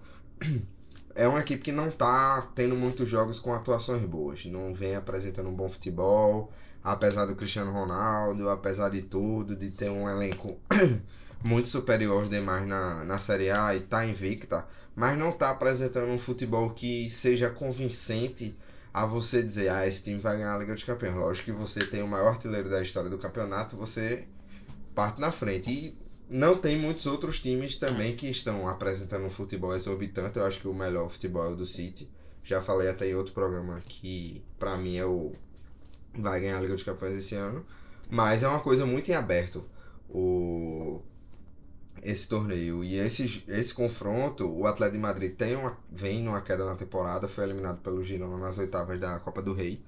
É 1.13 1.27
uma 1.27 1.39
equipe 1.39 1.62
que 1.62 1.72
não 1.72 1.91
tá 1.91 2.50
tendo 2.56 2.75
muitos 2.75 3.08
jogos 3.08 3.39
com 3.39 3.53
atuações 3.53 4.03
boas. 4.06 4.44
Não 4.46 4.74
vem 4.74 4.96
apresentando 4.96 5.50
um 5.50 5.56
bom 5.56 5.70
futebol 5.70 6.51
apesar 6.84 7.25
do 7.25 7.36
Cristiano 7.36 7.72
Ronaldo, 7.72 8.50
apesar 8.50 8.89
de 8.89 9.03
tudo, 9.03 9.56
de 9.56 9.70
ter 9.70 9.91
um 9.91 10.10
elenco 10.10 10.58
muito 11.44 11.70
superior 11.70 12.22
aos 12.22 12.27
demais 12.27 12.68
na, 12.68 13.03
na 13.06 13.20
Série 13.20 13.51
A 13.51 13.75
e 13.75 13.82
tá 13.82 14.03
invicta, 14.03 14.65
mas 14.96 15.15
não 15.15 15.32
tá 15.32 15.51
apresentando 15.51 16.10
um 16.10 16.18
futebol 16.18 16.72
que 16.72 17.08
seja 17.08 17.51
convincente 17.51 18.58
a 18.93 19.05
você 19.05 19.41
dizer, 19.41 19.69
ah, 19.69 19.88
esse 19.88 20.03
time 20.03 20.19
vai 20.19 20.38
ganhar 20.38 20.55
a 20.55 20.57
Liga 20.57 20.74
dos 20.74 20.83
Campeões. 20.83 21.15
Lógico 21.15 21.45
que 21.45 21.51
você 21.51 21.79
tem 21.79 22.01
o 22.01 22.07
maior 22.07 22.29
artilheiro 22.29 22.69
da 22.69 22.81
história 22.81 23.10
do 23.10 23.17
campeonato, 23.17 23.77
você 23.77 24.27
parte 24.93 25.19
na 25.21 25.31
frente. 25.31 25.71
E 25.71 25.98
não 26.29 26.57
tem 26.57 26.77
muitos 26.77 27.05
outros 27.05 27.39
times 27.39 27.75
também 27.75 28.15
que 28.15 28.29
estão 28.29 28.67
apresentando 28.67 29.25
um 29.25 29.29
futebol 29.29 29.75
exorbitante. 29.75 30.38
Eu 30.38 30.45
acho 30.45 30.60
que 30.60 30.67
o 30.67 30.74
melhor 30.74 31.10
futebol 31.10 31.45
é 31.45 31.50
o 31.50 31.55
do 31.55 31.65
City. 31.65 32.10
Já 32.43 32.62
falei 32.62 32.89
até 32.89 33.07
em 33.07 33.15
outro 33.15 33.33
programa 33.33 33.81
que, 33.86 34.43
pra 34.57 34.77
mim, 34.77 34.98
é 34.98 35.05
o 35.05 35.33
vai 36.13 36.41
ganhar 36.41 36.57
a 36.57 36.62
Liga 36.62 36.74
dos 36.74 36.83
Campeões 36.83 37.17
esse 37.17 37.36
ano. 37.36 37.65
Mas 38.10 38.43
é 38.43 38.48
uma 38.48 38.60
coisa 38.60 38.86
muito 38.86 39.10
em 39.10 39.13
aberto 39.13 39.63
o 40.10 41.01
esse 42.01 42.27
torneio. 42.27 42.84
E 42.84 42.98
esse, 42.98 43.43
esse 43.48 43.74
confronto, 43.74 44.50
o 44.50 44.65
Atlético 44.65 44.98
de 44.98 45.01
Madrid 45.01 45.36
tem 45.36 45.55
uma, 45.55 45.77
vem 45.91 46.24
numa 46.24 46.41
queda 46.41 46.65
na 46.65 46.75
temporada, 46.75 47.27
foi 47.27 47.43
eliminado 47.43 47.79
pelo 47.81 48.03
Girona 48.03 48.38
nas 48.38 48.58
oitavas 48.58 49.00
da 49.00 49.20
Copa 49.20 49.41
do 49.41 49.53
Rei. 49.53 49.81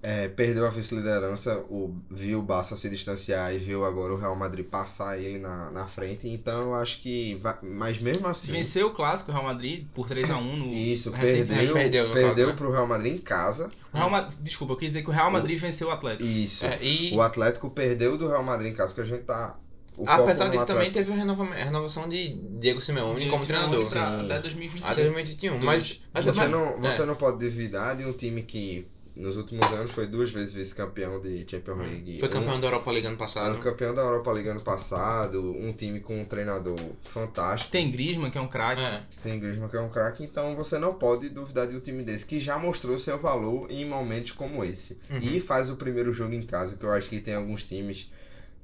É, 0.00 0.28
perdeu 0.28 0.64
a 0.64 0.70
vice-liderança, 0.70 1.58
o, 1.68 1.92
viu 2.08 2.38
o 2.38 2.42
Barça 2.42 2.76
se 2.76 2.88
distanciar 2.88 3.52
e 3.52 3.58
viu 3.58 3.84
agora 3.84 4.14
o 4.14 4.16
Real 4.16 4.36
Madrid 4.36 4.64
passar 4.64 5.18
ele 5.18 5.40
na, 5.40 5.72
na 5.72 5.86
frente. 5.86 6.28
Então 6.28 6.60
eu 6.62 6.74
acho 6.76 7.02
que. 7.02 7.34
Vai, 7.34 7.58
mas 7.62 7.98
mesmo 7.98 8.28
assim. 8.28 8.52
Venceu 8.52 8.86
o 8.86 8.94
clássico, 8.94 9.32
o 9.32 9.34
Real 9.34 9.44
Madrid, 9.46 9.86
por 9.92 10.08
3x1 10.08 10.40
no. 10.56 10.68
Isso, 10.68 11.10
recentemente. 11.10 11.72
perdeu, 11.72 11.74
Perdeu, 11.74 12.10
perdeu 12.12 12.28
caso, 12.28 12.46
né? 12.46 12.52
pro 12.56 12.70
Real 12.70 12.86
Madrid 12.86 13.14
em 13.14 13.18
casa. 13.18 13.72
O 13.92 13.96
Real 13.96 14.08
Ma- 14.08 14.28
Desculpa, 14.40 14.74
eu 14.74 14.76
queria 14.76 14.90
dizer 14.90 15.02
que 15.02 15.10
o 15.10 15.12
Real 15.12 15.32
Madrid 15.32 15.58
venceu 15.58 15.88
o 15.88 15.90
Atlético. 15.90 16.28
Isso. 16.30 16.64
É, 16.64 16.78
e 16.80 17.12
O 17.16 17.20
Atlético 17.20 17.68
perdeu 17.68 18.16
do 18.16 18.28
Real 18.28 18.44
Madrid 18.44 18.72
em 18.72 18.76
casa, 18.76 18.94
que 18.94 19.00
a 19.00 19.04
gente 19.04 19.24
tá 19.24 19.58
o 19.67 19.67
Apesar 20.06 20.48
disso, 20.48 20.64
também 20.66 20.88
Atlético- 20.88 20.92
teve 20.94 21.12
a 21.12 21.14
renova- 21.16 21.54
a 21.54 21.64
renovação 21.64 22.08
de 22.08 22.34
Diego 22.60 22.80
Simeone 22.80 23.16
Diego 23.16 23.30
como 23.30 23.44
Simeone 23.44 23.66
treinador. 23.86 23.90
pra-. 23.90 24.20
Até 24.36 24.42
2021. 24.42 24.86
Até 24.86 25.02
2021. 25.02 25.58
Mas, 25.58 26.00
mas, 26.14 26.24
Você, 26.24 26.38
mas- 26.40 26.50
não, 26.50 26.80
você 26.80 27.02
é. 27.02 27.06
não 27.06 27.14
pode 27.16 27.38
duvidar 27.38 27.96
de 27.96 28.04
um 28.04 28.12
time 28.12 28.42
que 28.42 28.86
nos 29.16 29.36
últimos 29.36 29.66
anos 29.72 29.90
foi 29.90 30.06
duas 30.06 30.30
vezes 30.30 30.54
vice-campeão 30.54 31.20
de 31.20 31.44
Champions 31.50 31.78
League. 31.78 32.14
Hum. 32.14 32.20
foi 32.20 32.28
campeão 32.28 32.54
um, 32.54 32.60
da 32.60 32.68
Europa 32.68 32.90
League 32.92 33.04
ano 33.08 33.14
ano 33.14 33.18
passado. 33.18 33.58
campeão 33.58 33.92
da 33.92 34.02
Europa 34.02 34.30
League 34.30 34.48
ano 34.48 34.60
passado, 34.60 35.42
um 35.58 35.72
time 35.72 35.98
com 35.98 36.20
um 36.20 36.24
treinador 36.24 36.78
fantástico. 37.10 37.72
Tem 37.72 37.90
Griezmann, 37.90 38.30
que 38.30 38.38
é 38.38 38.40
um 38.40 38.46
craque. 38.46 38.80
É. 38.80 39.02
Tem 39.20 39.40
Griezmann 39.40 39.68
que 39.68 39.76
é 39.76 39.80
um 39.80 39.88
craque, 39.88 40.22
então 40.22 40.54
você 40.54 40.78
não 40.78 40.94
pode 40.94 41.28
duvidar 41.30 41.66
de 41.66 41.74
um 41.74 41.80
time 41.80 42.04
desse 42.04 42.24
que 42.24 42.38
já 42.38 42.56
mostrou 42.56 42.96
seu 42.96 43.18
valor 43.18 43.66
em 43.68 43.84
momentos 43.84 44.30
como 44.30 44.62
esse. 44.62 45.00
Uhum. 45.10 45.18
E 45.18 45.40
faz 45.40 45.68
o 45.68 45.74
primeiro 45.74 46.12
jogo 46.12 46.34
em 46.34 46.42
casa, 46.42 46.76
que 46.76 46.84
eu 46.84 46.92
acho 46.92 47.08
que 47.10 47.20
tem 47.20 47.34
alguns 47.34 47.64
times 47.64 48.12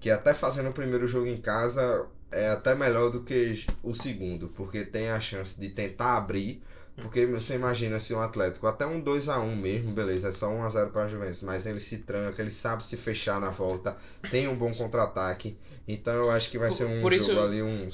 que 0.05 0.11
até 0.11 0.35
fazendo 0.35 0.69
o 0.69 0.73
primeiro 0.75 1.09
jogo 1.09 1.27
em 1.27 1.39
casa 1.39 2.07
é 2.31 2.51
até 2.51 2.75
melhor 2.75 3.11
do 3.11 3.23
que 3.23 3.65
o 3.83 3.95
segundo, 3.95 4.49
porque 4.49 4.85
tem 4.85 5.09
a 5.09 5.19
chance 5.19 5.59
de 5.59 5.71
tentar 5.71 6.19
abrir. 6.19 6.63
Porque 6.97 7.25
você 7.25 7.55
imagina 7.55 7.99
se 7.99 8.13
um 8.13 8.21
Atlético, 8.21 8.67
até 8.67 8.85
um 8.87 9.01
2 9.01 9.31
a 9.31 9.41
1 9.41 9.57
mesmo, 9.57 9.93
beleza, 9.93 10.29
é 10.29 10.31
só 10.33 10.49
1 10.51 10.63
a 10.63 10.69
0 10.69 10.91
para 10.91 11.05
a 11.05 11.09
Juventus, 11.09 11.41
mas 11.43 11.65
ele 11.67 11.81
se 11.81 11.99
tranca, 12.01 12.41
ele 12.43 12.51
sabe 12.51 12.85
se 12.85 12.99
fechar 12.99 13.41
na 13.41 13.49
volta, 13.49 13.97
tem 14.31 14.47
um 14.47 14.55
bom 14.55 14.73
contra-ataque. 14.75 15.57
Então 15.89 16.13
eu 16.13 16.31
acho 16.31 16.51
que 16.51 16.59
vai 16.59 16.69
Por- 16.69 16.75
ser 16.77 16.85
um 16.85 16.97
jogo 17.01 17.15
isso- 17.15 17.41
ali 17.41 17.63
um, 17.63 17.89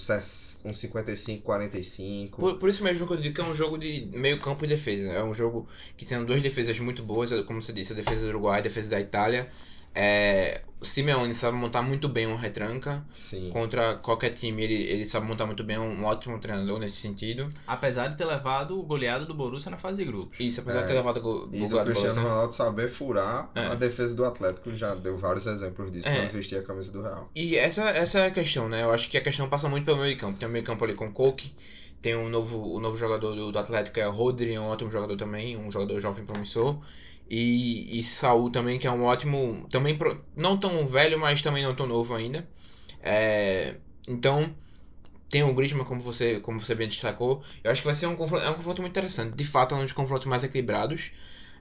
um 0.64 0.74
55 0.74 1.42
45. 1.44 2.38
Por, 2.40 2.58
por 2.58 2.68
isso 2.68 2.82
mesmo 2.82 3.06
que 3.06 3.12
eu 3.12 3.16
digo 3.18 3.34
que 3.36 3.40
é 3.40 3.44
um 3.44 3.54
jogo 3.54 3.78
de 3.78 4.06
meio 4.12 4.38
campo 4.40 4.64
e 4.64 4.68
defesa. 4.68 5.12
É 5.12 5.22
um 5.22 5.32
jogo 5.32 5.66
que 5.96 6.04
sendo 6.04 6.26
duas 6.26 6.42
defesas 6.42 6.78
muito 6.80 7.02
boas, 7.04 7.30
como 7.44 7.62
você 7.62 7.72
disse, 7.72 7.92
a 7.92 7.96
defesa 7.96 8.20
do 8.22 8.28
Uruguai 8.28 8.58
e 8.58 8.60
a 8.60 8.62
defesa 8.64 8.90
da 8.90 9.00
Itália. 9.00 9.48
É, 9.94 10.62
o 10.80 10.84
Simeone 10.86 11.34
sabe 11.34 11.56
montar 11.56 11.82
muito 11.82 12.08
bem 12.08 12.26
uma 12.26 12.38
retranca. 12.38 13.04
Sim. 13.14 13.50
Contra 13.50 13.96
qualquer 13.96 14.30
time, 14.30 14.62
ele, 14.62 14.74
ele 14.74 15.04
sabe 15.04 15.26
montar 15.26 15.44
muito 15.46 15.62
bem, 15.64 15.76
é 15.76 15.80
um 15.80 16.04
ótimo 16.04 16.38
treinador 16.38 16.78
nesse 16.78 16.96
sentido. 16.96 17.48
Apesar 17.66 18.08
de 18.08 18.16
ter 18.16 18.24
levado 18.24 18.78
o 18.78 18.82
goleado 18.82 19.26
do 19.26 19.34
Borussia 19.34 19.70
na 19.70 19.76
fase 19.76 19.98
de 19.98 20.04
grupos. 20.04 20.38
Isso, 20.40 20.60
apesar 20.60 20.78
É. 20.78 20.82
de 20.82 20.88
ter 20.88 20.94
levado 20.94 21.20
gol, 21.20 21.48
E 21.52 21.58
gol 21.58 21.68
do 21.68 21.76
do 21.78 21.84
Cristiano 21.84 22.14
Borussia. 22.14 22.30
Ronaldo 22.32 22.54
saber 22.54 22.88
furar 22.90 23.50
É. 23.54 23.66
a 23.66 23.74
defesa 23.74 24.14
do 24.14 24.24
Atlético, 24.24 24.68
ele 24.70 24.76
já 24.78 24.94
deu 24.94 25.18
vários 25.18 25.46
exemplos 25.46 25.90
disso 25.92 26.08
É. 26.08 26.20
quando 26.20 26.32
vestia 26.32 26.60
a 26.60 26.62
camisa 26.62 26.92
do 26.92 27.02
Real. 27.02 27.28
E 27.34 27.56
essa, 27.56 27.82
essa 27.90 28.20
é 28.20 28.26
a 28.28 28.30
questão, 28.30 28.68
né? 28.68 28.82
Eu 28.82 28.92
acho 28.92 29.08
que 29.08 29.18
a 29.18 29.20
questão 29.20 29.48
passa 29.48 29.68
muito 29.68 29.84
pelo 29.84 29.98
meio 29.98 30.14
de 30.14 30.20
campo. 30.20 30.38
Tem 30.38 30.48
o 30.48 30.52
meio 30.52 30.64
campo 30.64 30.84
ali 30.84 30.94
com 30.94 31.08
o 31.08 31.12
Coke, 31.12 31.52
tem 32.00 32.14
o 32.14 32.28
novo, 32.30 32.58
o 32.58 32.80
novo 32.80 32.96
jogador 32.96 33.34
do, 33.34 33.52
do 33.52 33.58
Atlético, 33.58 33.94
que 33.94 34.00
é 34.00 34.08
o 34.08 34.12
Rodri, 34.12 34.54
é 34.54 34.60
um 34.60 34.68
ótimo 34.68 34.90
jogador 34.90 35.16
também, 35.18 35.58
um 35.58 35.70
jogador 35.70 36.00
jovem 36.00 36.24
promissor. 36.24 36.78
E, 37.30 38.00
e 38.00 38.04
Saul 38.04 38.50
também, 38.50 38.78
que 38.78 38.86
é 38.88 38.92
um 38.92 39.04
ótimo. 39.04 39.66
Também 39.70 39.96
pro- 39.96 40.24
não 40.36 40.58
tão 40.58 40.86
velho, 40.88 41.18
mas 41.20 41.42
também 41.42 41.64
não 41.64 41.74
tão 41.76 41.86
novo 41.86 42.14
ainda. 42.14 42.48
É, 43.02 43.76
então, 44.08 44.54
tem 45.30 45.42
o 45.42 45.54
Griezmann, 45.54 45.84
como 45.86 46.00
você, 46.00 46.40
como 46.40 46.60
você 46.60 46.74
bem 46.74 46.88
destacou. 46.88 47.42
Eu 47.64 47.70
acho 47.70 47.82
que 47.82 47.86
vai 47.86 47.94
ser 47.94 48.06
um 48.06 48.16
confronto, 48.16 48.44
é 48.44 48.50
um 48.50 48.54
confronto 48.54 48.82
muito 48.82 48.92
interessante. 48.92 49.36
De 49.36 49.44
fato, 49.46 49.74
é 49.74 49.78
um 49.78 49.82
dos 49.82 49.92
confrontos 49.92 50.26
mais 50.26 50.44
equilibrados. 50.44 51.12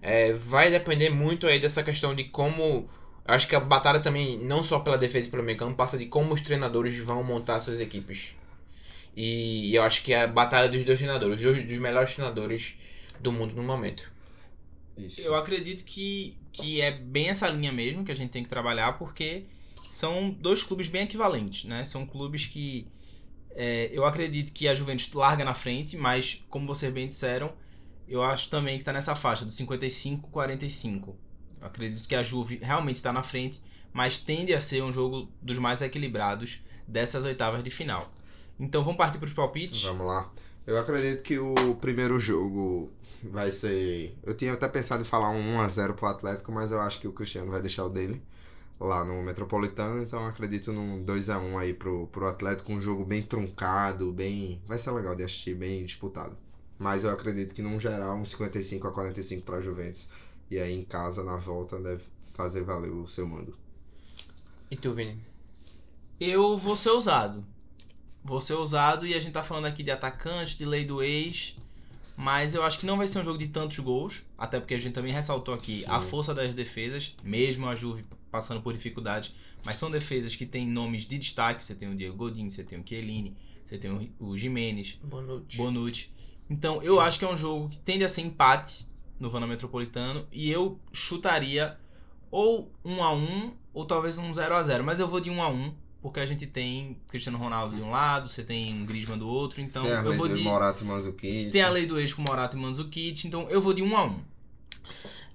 É, 0.02 0.34
vai 0.34 0.72
depender 0.72 1.10
muito 1.10 1.48
aí 1.48 1.60
dessa 1.60 1.84
questão 1.84 2.16
de 2.16 2.26
como. 2.26 2.90
Acho 3.26 3.48
que 3.48 3.56
a 3.56 3.60
batalha 3.60 4.00
também, 4.00 4.40
não 4.44 4.64
só 4.64 4.80
pela 4.80 4.98
defesa 4.98 5.28
e 5.28 5.32
pelo 5.32 5.44
meio 5.44 5.58
campo, 5.58 5.76
passa 5.76 5.98
de 5.98 6.08
como 6.08 6.34
os 6.34 6.42
treinadores 6.42 6.98
vão 7.00 7.24
montar 7.24 7.60
suas 7.62 7.80
equipes. 7.80 8.34
E, 9.16 9.74
eu 9.76 9.84
acho 9.84 10.04
que 10.04 10.14
é 10.14 10.24
a 10.24 10.28
batalha 10.28 10.70
dos 10.70 10.84
dois 10.86 11.00
treinadores, 11.00 11.38
os 11.38 11.42
dois 11.42 11.66
dos 11.68 11.78
melhores 11.78 12.14
treinadores 12.14 12.76
do 13.20 13.32
mundo 13.32 13.54
no 13.56 13.64
momento. 13.64 14.12
Isso. 15.00 15.22
Eu 15.22 15.36
acredito 15.36 15.84
que, 15.84 16.38
que 16.52 16.82
é 16.82 16.92
bem 16.92 17.30
essa 17.30 17.48
linha 17.50 17.72
mesmo 17.72 18.04
que 18.04 18.12
a 18.12 18.16
gente 18.16 18.32
tem 18.32 18.44
que 18.44 18.50
trabalhar, 18.50 18.98
porque 18.98 19.46
são 19.90 20.30
dois 20.30 20.62
clubes 20.62 20.88
bem 20.88 21.04
equivalentes, 21.04 21.66
né? 21.66 21.84
São 21.84 22.06
clubes 22.06 22.46
que 22.46 22.88
é, 23.52 23.90
eu 23.92 24.06
acredito 24.06 24.54
que 24.54 24.68
a 24.68 24.74
Juventus 24.74 25.12
larga 25.14 25.44
na 25.44 25.54
frente, 25.54 25.98
mas 25.98 26.44
como 26.50 26.68
vocês 26.68 26.94
bem 26.94 27.08
disseram, 27.08 27.52
eu 28.08 28.24
acho 28.24 28.50
também 28.50 28.76
que 28.76 28.82
está 28.82 28.94
nessa 28.94 29.16
faixa 29.16 29.46
do 29.46 29.52
55-45. 29.52 31.16
Eu 31.62 31.68
acredito 31.68 32.08
que 32.08 32.16
a 32.16 32.24
Juve 32.24 32.60
realmente 32.62 32.96
está 32.96 33.12
na 33.12 33.22
frente, 33.22 33.62
mas 33.92 34.18
tende 34.18 34.54
a 34.54 34.60
ser 34.60 34.84
um 34.84 34.92
jogo 34.92 35.30
dos 35.42 35.58
mais 35.58 35.82
equilibrados 35.82 36.64
dessas 36.88 37.26
oitavas 37.26 37.64
de 37.64 37.70
final. 37.70 38.12
Então 38.60 38.84
vamos 38.84 38.98
partir 38.98 39.18
para 39.18 39.28
os 39.28 39.34
palpites. 39.34 39.84
Vamos 39.84 40.08
lá. 40.08 40.32
Eu 40.70 40.78
acredito 40.78 41.24
que 41.24 41.40
o 41.40 41.74
primeiro 41.82 42.20
jogo 42.20 42.92
vai 43.24 43.50
ser. 43.50 44.16
Eu 44.22 44.36
tinha 44.36 44.54
até 44.54 44.68
pensado 44.68 45.02
em 45.02 45.04
falar 45.04 45.32
um 45.32 45.58
1x0 45.58 45.96
pro 45.96 46.06
Atlético, 46.06 46.52
mas 46.52 46.72
eu 46.72 46.80
acho 46.80 47.00
que 47.00 47.08
o 47.08 47.12
Cristiano 47.12 47.50
vai 47.50 47.60
deixar 47.60 47.86
o 47.86 47.90
dele 47.90 48.22
lá 48.80 49.04
no 49.04 49.24
Metropolitano, 49.24 50.04
então 50.04 50.22
eu 50.22 50.28
acredito 50.28 50.72
num 50.72 51.04
2x1 51.04 51.58
aí 51.58 51.74
pro, 51.74 52.06
pro 52.10 52.28
Atlético, 52.28 52.72
um 52.72 52.80
jogo 52.80 53.04
bem 53.04 53.24
truncado, 53.24 54.12
bem. 54.12 54.62
Vai 54.68 54.78
ser 54.78 54.92
legal 54.92 55.16
de 55.16 55.24
assistir, 55.24 55.56
bem 55.56 55.84
disputado. 55.84 56.38
Mas 56.78 57.04
eu 57.04 57.10
acredito 57.10 57.56
que 57.56 57.64
num 57.64 57.80
geral, 57.80 58.16
um 58.16 58.24
55 58.24 58.88
a 58.88 58.92
45 58.92 59.44
pra 59.44 59.62
Juventus. 59.62 60.08
E 60.52 60.60
aí 60.60 60.80
em 60.80 60.86
casa, 60.86 61.24
na 61.24 61.36
volta, 61.36 61.80
deve 61.80 62.04
fazer 62.36 62.62
valer 62.62 62.92
o 62.92 63.08
seu 63.08 63.26
mando. 63.26 63.58
E 64.70 64.78
tu, 64.78 64.94
Vini? 64.94 65.20
Eu 66.20 66.56
vou 66.60 66.76
ser 66.76 66.92
ousado. 66.92 67.44
Vou 68.24 68.42
ser 68.42 68.54
ousado 68.54 69.06
e 69.08 69.14
a 69.14 69.20
gente 69.20 69.34
tá 69.34 69.44
falando 69.44 69.66
aqui 69.66 69.82
de 69.84 69.92
atacante, 69.92 70.58
de 70.58 70.66
lei 70.66 70.86
do 70.86 71.02
ex. 71.02 71.56
Mas 72.16 72.54
eu 72.54 72.64
acho 72.64 72.80
que 72.80 72.86
não 72.86 72.98
vai 72.98 73.08
ser 73.08 73.20
um 73.20 73.24
jogo 73.24 73.38
de 73.38 73.48
tantos 73.48 73.80
gols. 73.80 74.26
Até 74.38 74.60
porque 74.60 74.74
a 74.74 74.78
gente 74.78 74.94
também 74.94 75.14
ressaltou 75.14 75.54
aqui 75.54 75.72
Sim. 75.72 75.86
a 75.90 76.02
força 76.02 76.34
das 76.34 76.54
defesas, 76.54 77.16
mesmo 77.24 77.66
a 77.68 77.76
Juve 77.76 78.06
passando 78.30 78.62
por 78.62 78.74
dificuldades. 78.74 79.34
Mas 79.64 79.78
são 79.78 79.90
defesas 79.90 80.36
que 80.36 80.46
têm 80.46 80.68
nomes 80.68 81.08
de 81.08 81.18
destaque. 81.18 81.64
Você 81.64 81.74
tem 81.76 81.90
o 81.90 81.96
Diego 81.96 82.16
Godin, 82.18 82.50
você 82.50 82.62
tem 82.64 82.78
o 82.80 82.84
Chiellini, 82.86 83.38
você 83.66 83.78
tem 83.78 84.12
o- 84.20 84.38
Jimenez, 84.38 85.00
Boa 85.04 85.22
noite. 85.24 85.56
Bonucci. 85.58 86.12
Então 86.50 86.84
eu 86.84 87.00
acho 87.00 87.18
que 87.20 87.26
é 87.26 87.32
um 87.32 87.38
jogo 87.38 87.70
que 87.70 87.80
tende 87.80 88.04
a 88.04 88.10
ser 88.10 88.22
empate 88.22 88.86
no 89.18 89.30
Vana 89.30 89.48
Metropolitano. 89.48 90.28
E 90.32 90.50
eu 90.52 90.78
chutaria 90.92 91.78
ou 92.30 92.70
1 92.84 93.02
a 93.02 93.14
1 93.14 93.54
ou 93.74 93.86
talvez 93.86 94.18
um 94.18 94.34
0 94.34 94.56
a 94.56 94.64
0 94.64 94.84
Mas 94.84 95.00
eu 95.00 95.08
vou 95.08 95.20
de 95.22 95.30
1 95.30 95.42
a 95.42 95.50
1 95.50 95.74
porque 96.02 96.20
a 96.20 96.26
gente 96.26 96.48
tem 96.48 96.98
Cristiano 97.08 97.38
Ronaldo 97.38 97.76
de 97.76 97.82
um 97.82 97.92
lado, 97.92 98.28
você 98.28 98.44
tem 98.44 98.74
um 98.74 98.86
Griezmann 98.86 99.18
do 99.18 99.28
outro. 99.28 99.62
Então 99.62 99.84
tem 99.84 99.92
a 99.92 99.96
eu 99.96 100.10
lei 100.10 100.18
vou 100.18 100.28
do 100.28 100.36
de. 100.36 100.44
Morata 100.44 100.84
e 100.84 100.88
Mandzukic. 100.88 101.52
Tem 101.52 101.62
a 101.62 101.70
lei 101.70 101.86
do 101.86 102.00
ex 102.00 102.14
com 102.14 102.22
Morata 102.22 102.56
e 102.56 102.60
Mandzukic. 102.60 103.28
Então 103.28 103.50
eu 103.50 103.62
vou 103.62 103.74
de 103.74 103.82
1 103.82 103.98
a 103.98 104.06
1 104.06 104.20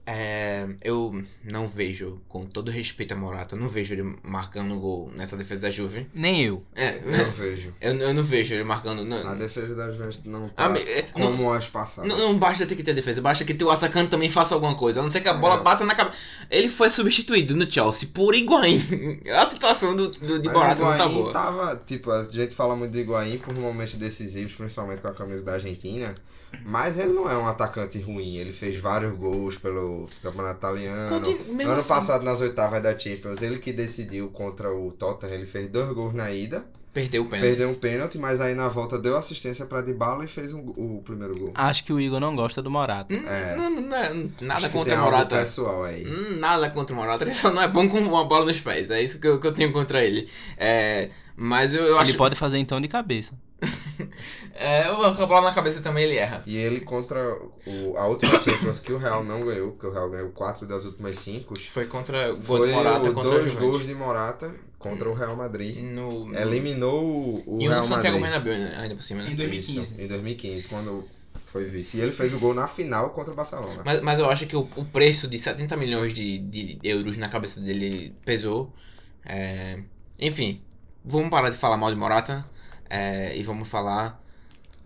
É, 0.06 0.66
eu 0.82 1.22
não 1.44 1.66
vejo, 1.66 2.20
com 2.28 2.44
todo 2.44 2.70
respeito 2.70 3.14
a 3.14 3.16
Morata, 3.16 3.54
eu 3.54 3.58
não 3.58 3.68
vejo 3.68 3.94
ele 3.94 4.16
marcando 4.22 4.78
gol 4.78 5.10
nessa 5.16 5.34
defesa 5.34 5.62
da 5.62 5.70
Juve. 5.70 6.06
Nem 6.14 6.44
eu. 6.44 6.62
É, 6.74 6.98
Eu 6.98 7.32
vejo. 7.32 7.72
eu, 7.80 7.94
eu 7.96 8.12
não 8.12 8.22
vejo 8.22 8.52
ele 8.52 8.64
marcando. 8.64 9.02
Não, 9.02 9.26
A 9.26 9.34
defesa 9.34 9.74
da 9.74 9.90
Juventus 9.90 10.22
não 10.24 10.48
tá 10.50 10.74
é, 10.78 11.08
não, 11.16 11.30
como 11.36 11.52
as 11.52 11.66
passadas. 11.68 12.10
não, 12.10 12.18
não 12.18 12.38
basta 12.38 12.66
ter 12.66 12.76
que 12.76 12.82
ter 12.82 12.92
defesa, 12.92 13.22
basta 13.22 13.46
que 13.46 13.64
o 13.64 13.70
atacante 13.70 14.10
também 14.10 14.30
faça 14.30 14.54
alguma 14.54 14.74
coisa. 14.74 15.00
A 15.00 15.02
não 15.02 15.08
ser 15.08 15.22
que 15.22 15.28
a 15.28 15.34
bola 15.34 15.60
É. 15.60 15.62
bata 15.62 15.84
na 15.86 15.94
cabeça. 15.94 16.18
Ele 16.50 16.68
foi 16.68 16.90
substituído 16.90 17.56
no 17.56 17.70
Chelsea 17.70 18.08
por 18.12 18.34
Higuaín. 18.34 18.78
A 19.34 19.48
situação 19.48 19.96
do, 19.96 20.10
do, 20.10 20.38
de 20.38 20.48
Mas 20.48 20.54
Morata 20.56 20.82
não 20.84 20.98
tá 20.98 21.08
boa. 21.08 21.32
Tava, 21.32 21.82
tipo, 21.86 22.10
a 22.10 22.24
gente 22.24 22.54
fala 22.54 22.76
muito 22.76 22.92
do 22.92 22.98
Higuaín 22.98 23.38
por 23.38 23.56
momentos 23.58 23.94
decisivos, 23.94 24.54
principalmente 24.54 25.00
com 25.00 25.08
a 25.08 25.14
camisa 25.14 25.42
da 25.42 25.54
Argentina. 25.54 26.14
Mas 26.64 26.98
ele 26.98 27.12
não 27.12 27.30
é 27.30 27.36
um 27.36 27.46
atacante 27.46 27.98
ruim. 28.00 28.36
Ele 28.36 28.52
fez 28.52 28.76
vários 28.76 29.16
gols 29.16 29.56
pelo 29.58 30.06
Campeonato 30.22 30.58
Italiano. 30.58 31.16
Ano 31.16 31.72
assim- 31.72 31.88
passado, 31.88 32.24
nas 32.24 32.40
oitavas 32.40 32.82
da 32.82 32.98
Champions, 32.98 33.40
ele 33.42 33.58
que 33.58 33.72
decidiu 33.72 34.28
contra 34.28 34.72
o 34.74 34.90
Tottenham. 34.92 35.34
Ele 35.34 35.46
fez 35.46 35.68
dois 35.70 35.90
gols 35.92 36.12
na 36.14 36.30
ida, 36.30 36.64
Perdeu 36.92 37.22
o 37.22 37.28
pênalti. 37.28 37.48
perdeu 37.48 37.68
um 37.70 37.74
pênalti, 37.74 38.18
mas 38.18 38.40
aí 38.40 38.54
na 38.54 38.68
volta 38.68 38.96
deu 38.98 39.16
assistência 39.16 39.66
pra 39.66 39.80
Dybala 39.82 40.24
e 40.24 40.28
fez 40.28 40.52
um- 40.52 40.60
o 40.76 41.02
primeiro 41.04 41.34
gol. 41.34 41.50
Acho 41.54 41.82
que 41.84 41.92
o 41.92 42.00
Igor 42.00 42.20
não 42.20 42.36
gosta 42.36 42.62
do 42.62 42.70
Morata. 42.70 43.12
Hum, 43.12 43.24
É. 43.26 43.56
Não, 43.56 43.70
não 43.70 43.96
é 43.96 44.12
nada 44.40 44.68
contra 44.68 44.94
o 44.94 44.98
Morata. 45.00 45.36
pessoal 45.38 45.82
aí. 45.82 46.06
Hum, 46.06 46.36
Nada 46.38 46.70
contra 46.70 46.94
o 46.94 46.96
Morata, 46.96 47.24
ele 47.24 47.34
só 47.34 47.50
não 47.50 47.60
é 47.62 47.66
bom 47.66 47.88
com 47.88 47.98
uma 47.98 48.24
bola 48.24 48.44
nos 48.46 48.60
pés. 48.60 48.90
É 48.90 49.02
isso 49.02 49.18
que 49.18 49.26
eu, 49.26 49.40
que 49.40 49.46
eu 49.48 49.52
tenho 49.52 49.72
contra 49.72 50.04
ele. 50.04 50.28
É, 50.56 51.10
mas 51.36 51.74
eu, 51.74 51.82
eu 51.82 51.94
Ele 51.94 52.02
acho. 52.10 52.16
pode 52.16 52.36
fazer 52.36 52.58
então 52.58 52.80
de 52.80 52.86
cabeça. 52.86 53.34
É, 54.56 54.82
a 54.84 55.26
bola 55.26 55.48
na 55.48 55.54
cabeça 55.54 55.82
também 55.82 56.04
ele 56.04 56.16
erra. 56.16 56.42
E 56.46 56.56
ele 56.56 56.80
contra 56.80 57.36
o, 57.66 57.96
a 57.96 58.06
última 58.06 58.40
Champions 58.40 58.80
que 58.80 58.92
o 58.92 58.98
Real 58.98 59.24
não 59.24 59.44
ganhou, 59.44 59.72
porque 59.72 59.86
o 59.86 59.92
Real 59.92 60.08
ganhou 60.08 60.30
quatro 60.30 60.64
das 60.66 60.84
últimas 60.84 61.16
cinco. 61.18 61.58
Foi 61.58 61.86
contra 61.86 62.32
o 62.32 62.36
gol 62.36 62.58
Foi 62.58 62.68
de 62.68 62.72
Morata 62.72 63.10
o 63.10 63.12
contra 63.12 63.34
o 63.36 63.38
dois 63.38 63.44
Juventus. 63.44 63.60
gols 63.60 63.86
de 63.86 63.94
Morata 63.94 64.54
contra 64.78 65.08
o 65.10 65.14
Real 65.14 65.34
Madrid. 65.36 65.78
No, 65.82 66.26
no... 66.26 66.38
Eliminou 66.38 67.04
o, 67.04 67.56
o 67.58 67.60
E 67.60 67.66
Real 67.66 67.80
no 67.80 67.82
Santiago 67.82 68.20
Madrid. 68.20 68.42
Bernabéu 68.42 68.58
né, 68.58 68.76
ainda 68.80 68.94
por 68.94 69.02
cima, 69.02 69.22
né? 69.24 69.30
Em 69.32 69.34
2015. 69.34 69.80
Isso, 69.82 70.00
em 70.00 70.06
2015, 70.06 70.68
quando 70.68 71.04
foi 71.46 71.64
vice. 71.66 71.98
E 71.98 72.00
ele 72.00 72.12
fez 72.12 72.32
o 72.32 72.38
gol 72.38 72.54
na 72.54 72.68
final 72.68 73.10
contra 73.10 73.32
o 73.32 73.36
Barcelona. 73.36 73.82
Mas, 73.84 74.00
mas 74.02 74.18
eu 74.20 74.30
acho 74.30 74.46
que 74.46 74.56
o, 74.56 74.68
o 74.76 74.84
preço 74.84 75.26
de 75.28 75.38
70 75.38 75.76
milhões 75.76 76.12
de, 76.14 76.38
de 76.38 76.78
euros 76.82 77.16
na 77.16 77.28
cabeça 77.28 77.60
dele 77.60 78.14
pesou. 78.24 78.72
É, 79.24 79.80
Enfim, 80.18 80.62
vamos 81.04 81.30
parar 81.30 81.50
de 81.50 81.56
falar 81.56 81.76
mal 81.76 81.90
de 81.90 81.96
Morata 81.96 82.44
é, 82.88 83.36
e 83.36 83.42
vamos 83.42 83.68
falar 83.68 84.22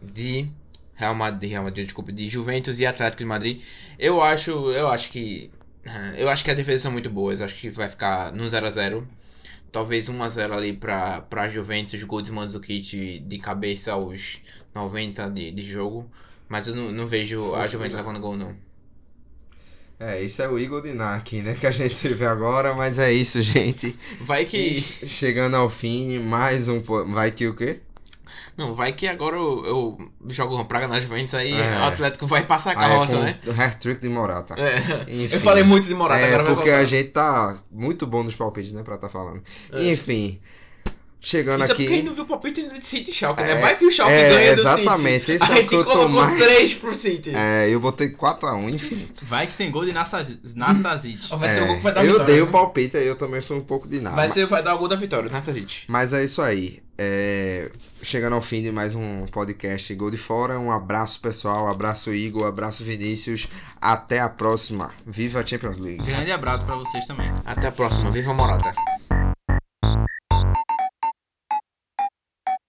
de 0.02 0.48
Real 0.94 1.14
Madrid, 1.14 1.50
Real 1.50 1.64
Madrid, 1.64 1.84
desculpa, 1.84 2.12
de 2.12 2.28
Juventus 2.28 2.80
e 2.80 2.86
Atlético 2.86 3.18
de 3.18 3.24
Madrid. 3.24 3.62
Eu 3.98 4.22
acho, 4.22 4.50
eu 4.72 4.88
acho 4.88 5.10
que 5.10 5.50
é, 5.84 6.22
eu 6.22 6.28
acho 6.28 6.44
que 6.44 6.50
as 6.50 6.56
defesas 6.56 6.82
são 6.82 6.92
muito 6.92 7.10
boas. 7.10 7.40
Eu 7.40 7.46
acho 7.46 7.54
que 7.54 7.70
vai 7.70 7.88
ficar 7.88 8.32
no 8.32 8.48
0 8.48 8.66
a 8.66 8.70
0 8.70 9.08
talvez 9.72 10.08
1x0 10.08 10.52
ali 10.52 10.72
pra, 10.72 11.20
pra 11.22 11.48
Juventus, 11.48 12.02
gol 12.02 12.22
de 12.22 12.32
Mandzukic 12.32 13.20
de 13.20 13.38
cabeça 13.38 13.92
aos 13.92 14.40
90 14.74 15.30
de, 15.30 15.50
de 15.52 15.62
jogo. 15.62 16.10
Mas 16.48 16.68
eu 16.68 16.74
não, 16.74 16.90
não 16.90 17.06
vejo 17.06 17.54
a 17.54 17.66
Juventus 17.68 17.94
né? 17.94 18.00
levando 18.00 18.20
gol, 18.20 18.36
não. 18.36 18.56
É, 20.00 20.22
isso 20.22 20.40
é 20.40 20.48
o 20.48 20.58
Igor 20.58 20.80
Dinaki, 20.82 21.42
né? 21.42 21.54
Que 21.54 21.66
a 21.66 21.70
gente 21.72 21.96
teve 21.96 22.24
agora, 22.24 22.74
mas 22.74 22.98
é 22.98 23.12
isso, 23.12 23.42
gente. 23.42 23.96
Vai 24.20 24.42
E 24.42 24.46
que. 24.46 24.80
chegando 24.80 25.56
ao 25.56 25.68
fim, 25.68 26.18
mais 26.20 26.68
um. 26.68 26.80
Vai 26.80 27.32
que 27.32 27.48
o 27.48 27.54
quê? 27.54 27.80
Não, 28.56 28.74
vai 28.74 28.92
que 28.92 29.06
agora 29.06 29.36
eu, 29.36 29.64
eu 29.64 30.08
jogo 30.28 30.54
uma 30.54 30.64
praga 30.64 30.86
na 30.88 30.98
Juventus, 31.00 31.34
aí 31.34 31.52
É. 31.52 31.78
o 31.80 31.84
Atlético 31.84 32.26
vai 32.26 32.44
passar 32.44 32.76
a 32.76 32.80
Ah, 32.80 32.84
é 32.84 32.88
carroça, 32.88 33.16
com 33.16 33.22
né? 33.22 33.38
o 33.46 33.50
hat-trick 33.60 34.00
de 34.00 34.08
Morata. 34.08 34.54
É. 34.58 34.78
Enfim. 35.12 35.34
Eu 35.34 35.40
falei 35.40 35.64
muito 35.64 35.86
de 35.86 35.94
Morata, 35.94 36.20
é, 36.20 36.26
agora 36.26 36.44
vai 36.44 36.54
porque 36.54 36.70
voltar. 36.70 36.82
a 36.82 36.84
gente 36.86 37.08
tá 37.10 37.56
muito 37.70 38.06
bom 38.06 38.22
nos 38.22 38.34
palpites, 38.34 38.72
né? 38.72 38.82
Pra 38.82 38.96
tá 38.98 39.08
falando. 39.08 39.42
É. 39.72 39.90
Enfim, 39.92 40.40
chegando 41.20 41.62
Isso 41.62 41.72
é 41.72 41.74
aqui. 41.74 41.82
porque 41.82 41.94
a 41.94 41.96
gente 41.96 42.06
não 42.06 42.14
viu 42.14 42.24
o 42.24 42.26
palpite 42.28 42.62
de 42.68 42.86
City 42.86 43.10
Schalke, 43.12 43.42
né? 43.42 43.52
É, 43.52 43.60
Vai 43.60 43.76
que 43.76 43.84
o 43.84 43.90
Schalke 43.90 44.12
é, 44.12 44.28
ganha 44.28 44.54
do 44.54 44.60
exatamente, 44.60 45.18
City. 45.26 45.32
esse 45.32 45.44
a 45.44 45.48
é 45.48 45.50
o 45.50 45.56
gente 45.56 45.68
que 45.68 45.74
eu 45.74 45.84
tô 45.84 45.90
colocou 45.90 46.20
mais- 46.24 46.44
3 46.44 46.74
pro 46.74 46.94
City. 46.94 47.32
É, 47.34 47.68
eu 47.68 47.80
botei 47.80 48.10
4x1, 48.10 48.68
enfim. 48.74 49.08
Vai 49.22 49.46
que 49.48 49.54
tem 49.54 49.70
gol 49.70 49.84
de 49.84 49.92
Nastasic. 49.92 50.40
Nastasic. 50.54 51.28
Vai 51.36 51.50
ser 51.50 51.60
É, 51.60 51.62
o 51.64 51.66
gol 51.66 51.76
que 51.76 51.82
vai 51.82 51.92
dar 51.92 52.00
a 52.00 52.04
eu 52.04 52.12
vitória. 52.12 52.32
dei 52.32 52.42
o 52.42 52.46
né? 52.46 52.52
palpite 52.52 52.96
aí, 52.96 53.06
eu 53.06 53.16
também 53.16 53.40
fui 53.40 53.56
um 53.56 53.60
pouco 53.64 53.88
de 53.88 54.00
nada. 54.00 54.14
Vai, 54.16 54.28
ser, 54.28 54.46
vai 54.46 54.62
dar 54.62 54.74
o 54.76 54.78
gol 54.78 54.88
da 54.88 54.96
vitória, 54.96 55.28
né, 55.28 55.42
Tazite? 55.44 55.86
Mas 55.88 56.12
é 56.12 56.22
isso 56.24 56.40
aí. 56.40 56.80
É, 57.00 57.70
Chegando 58.02 58.34
ao 58.34 58.42
fim 58.42 58.62
de 58.62 58.70
mais 58.70 58.94
um 58.94 59.26
podcast 59.26 59.92
Gol 59.94 60.10
de 60.10 60.16
Fora. 60.16 60.58
Um 60.58 60.70
abraço, 60.70 61.20
pessoal. 61.20 61.68
Abraço, 61.68 62.12
Igor. 62.12 62.46
Abraço, 62.46 62.84
Vinícius. 62.84 63.48
Até 63.80 64.20
a 64.20 64.28
próxima. 64.28 64.90
Viva 65.06 65.40
a 65.40 65.46
Champions 65.46 65.78
League. 65.78 66.04
Grande 66.04 66.30
abraço 66.30 66.64
pra 66.64 66.76
vocês 66.76 67.06
também. 67.06 67.28
Até 67.44 67.68
a 67.68 67.72
próxima. 67.72 68.10
Viva 68.10 68.30
a 68.30 68.34
Morata. 68.34 68.72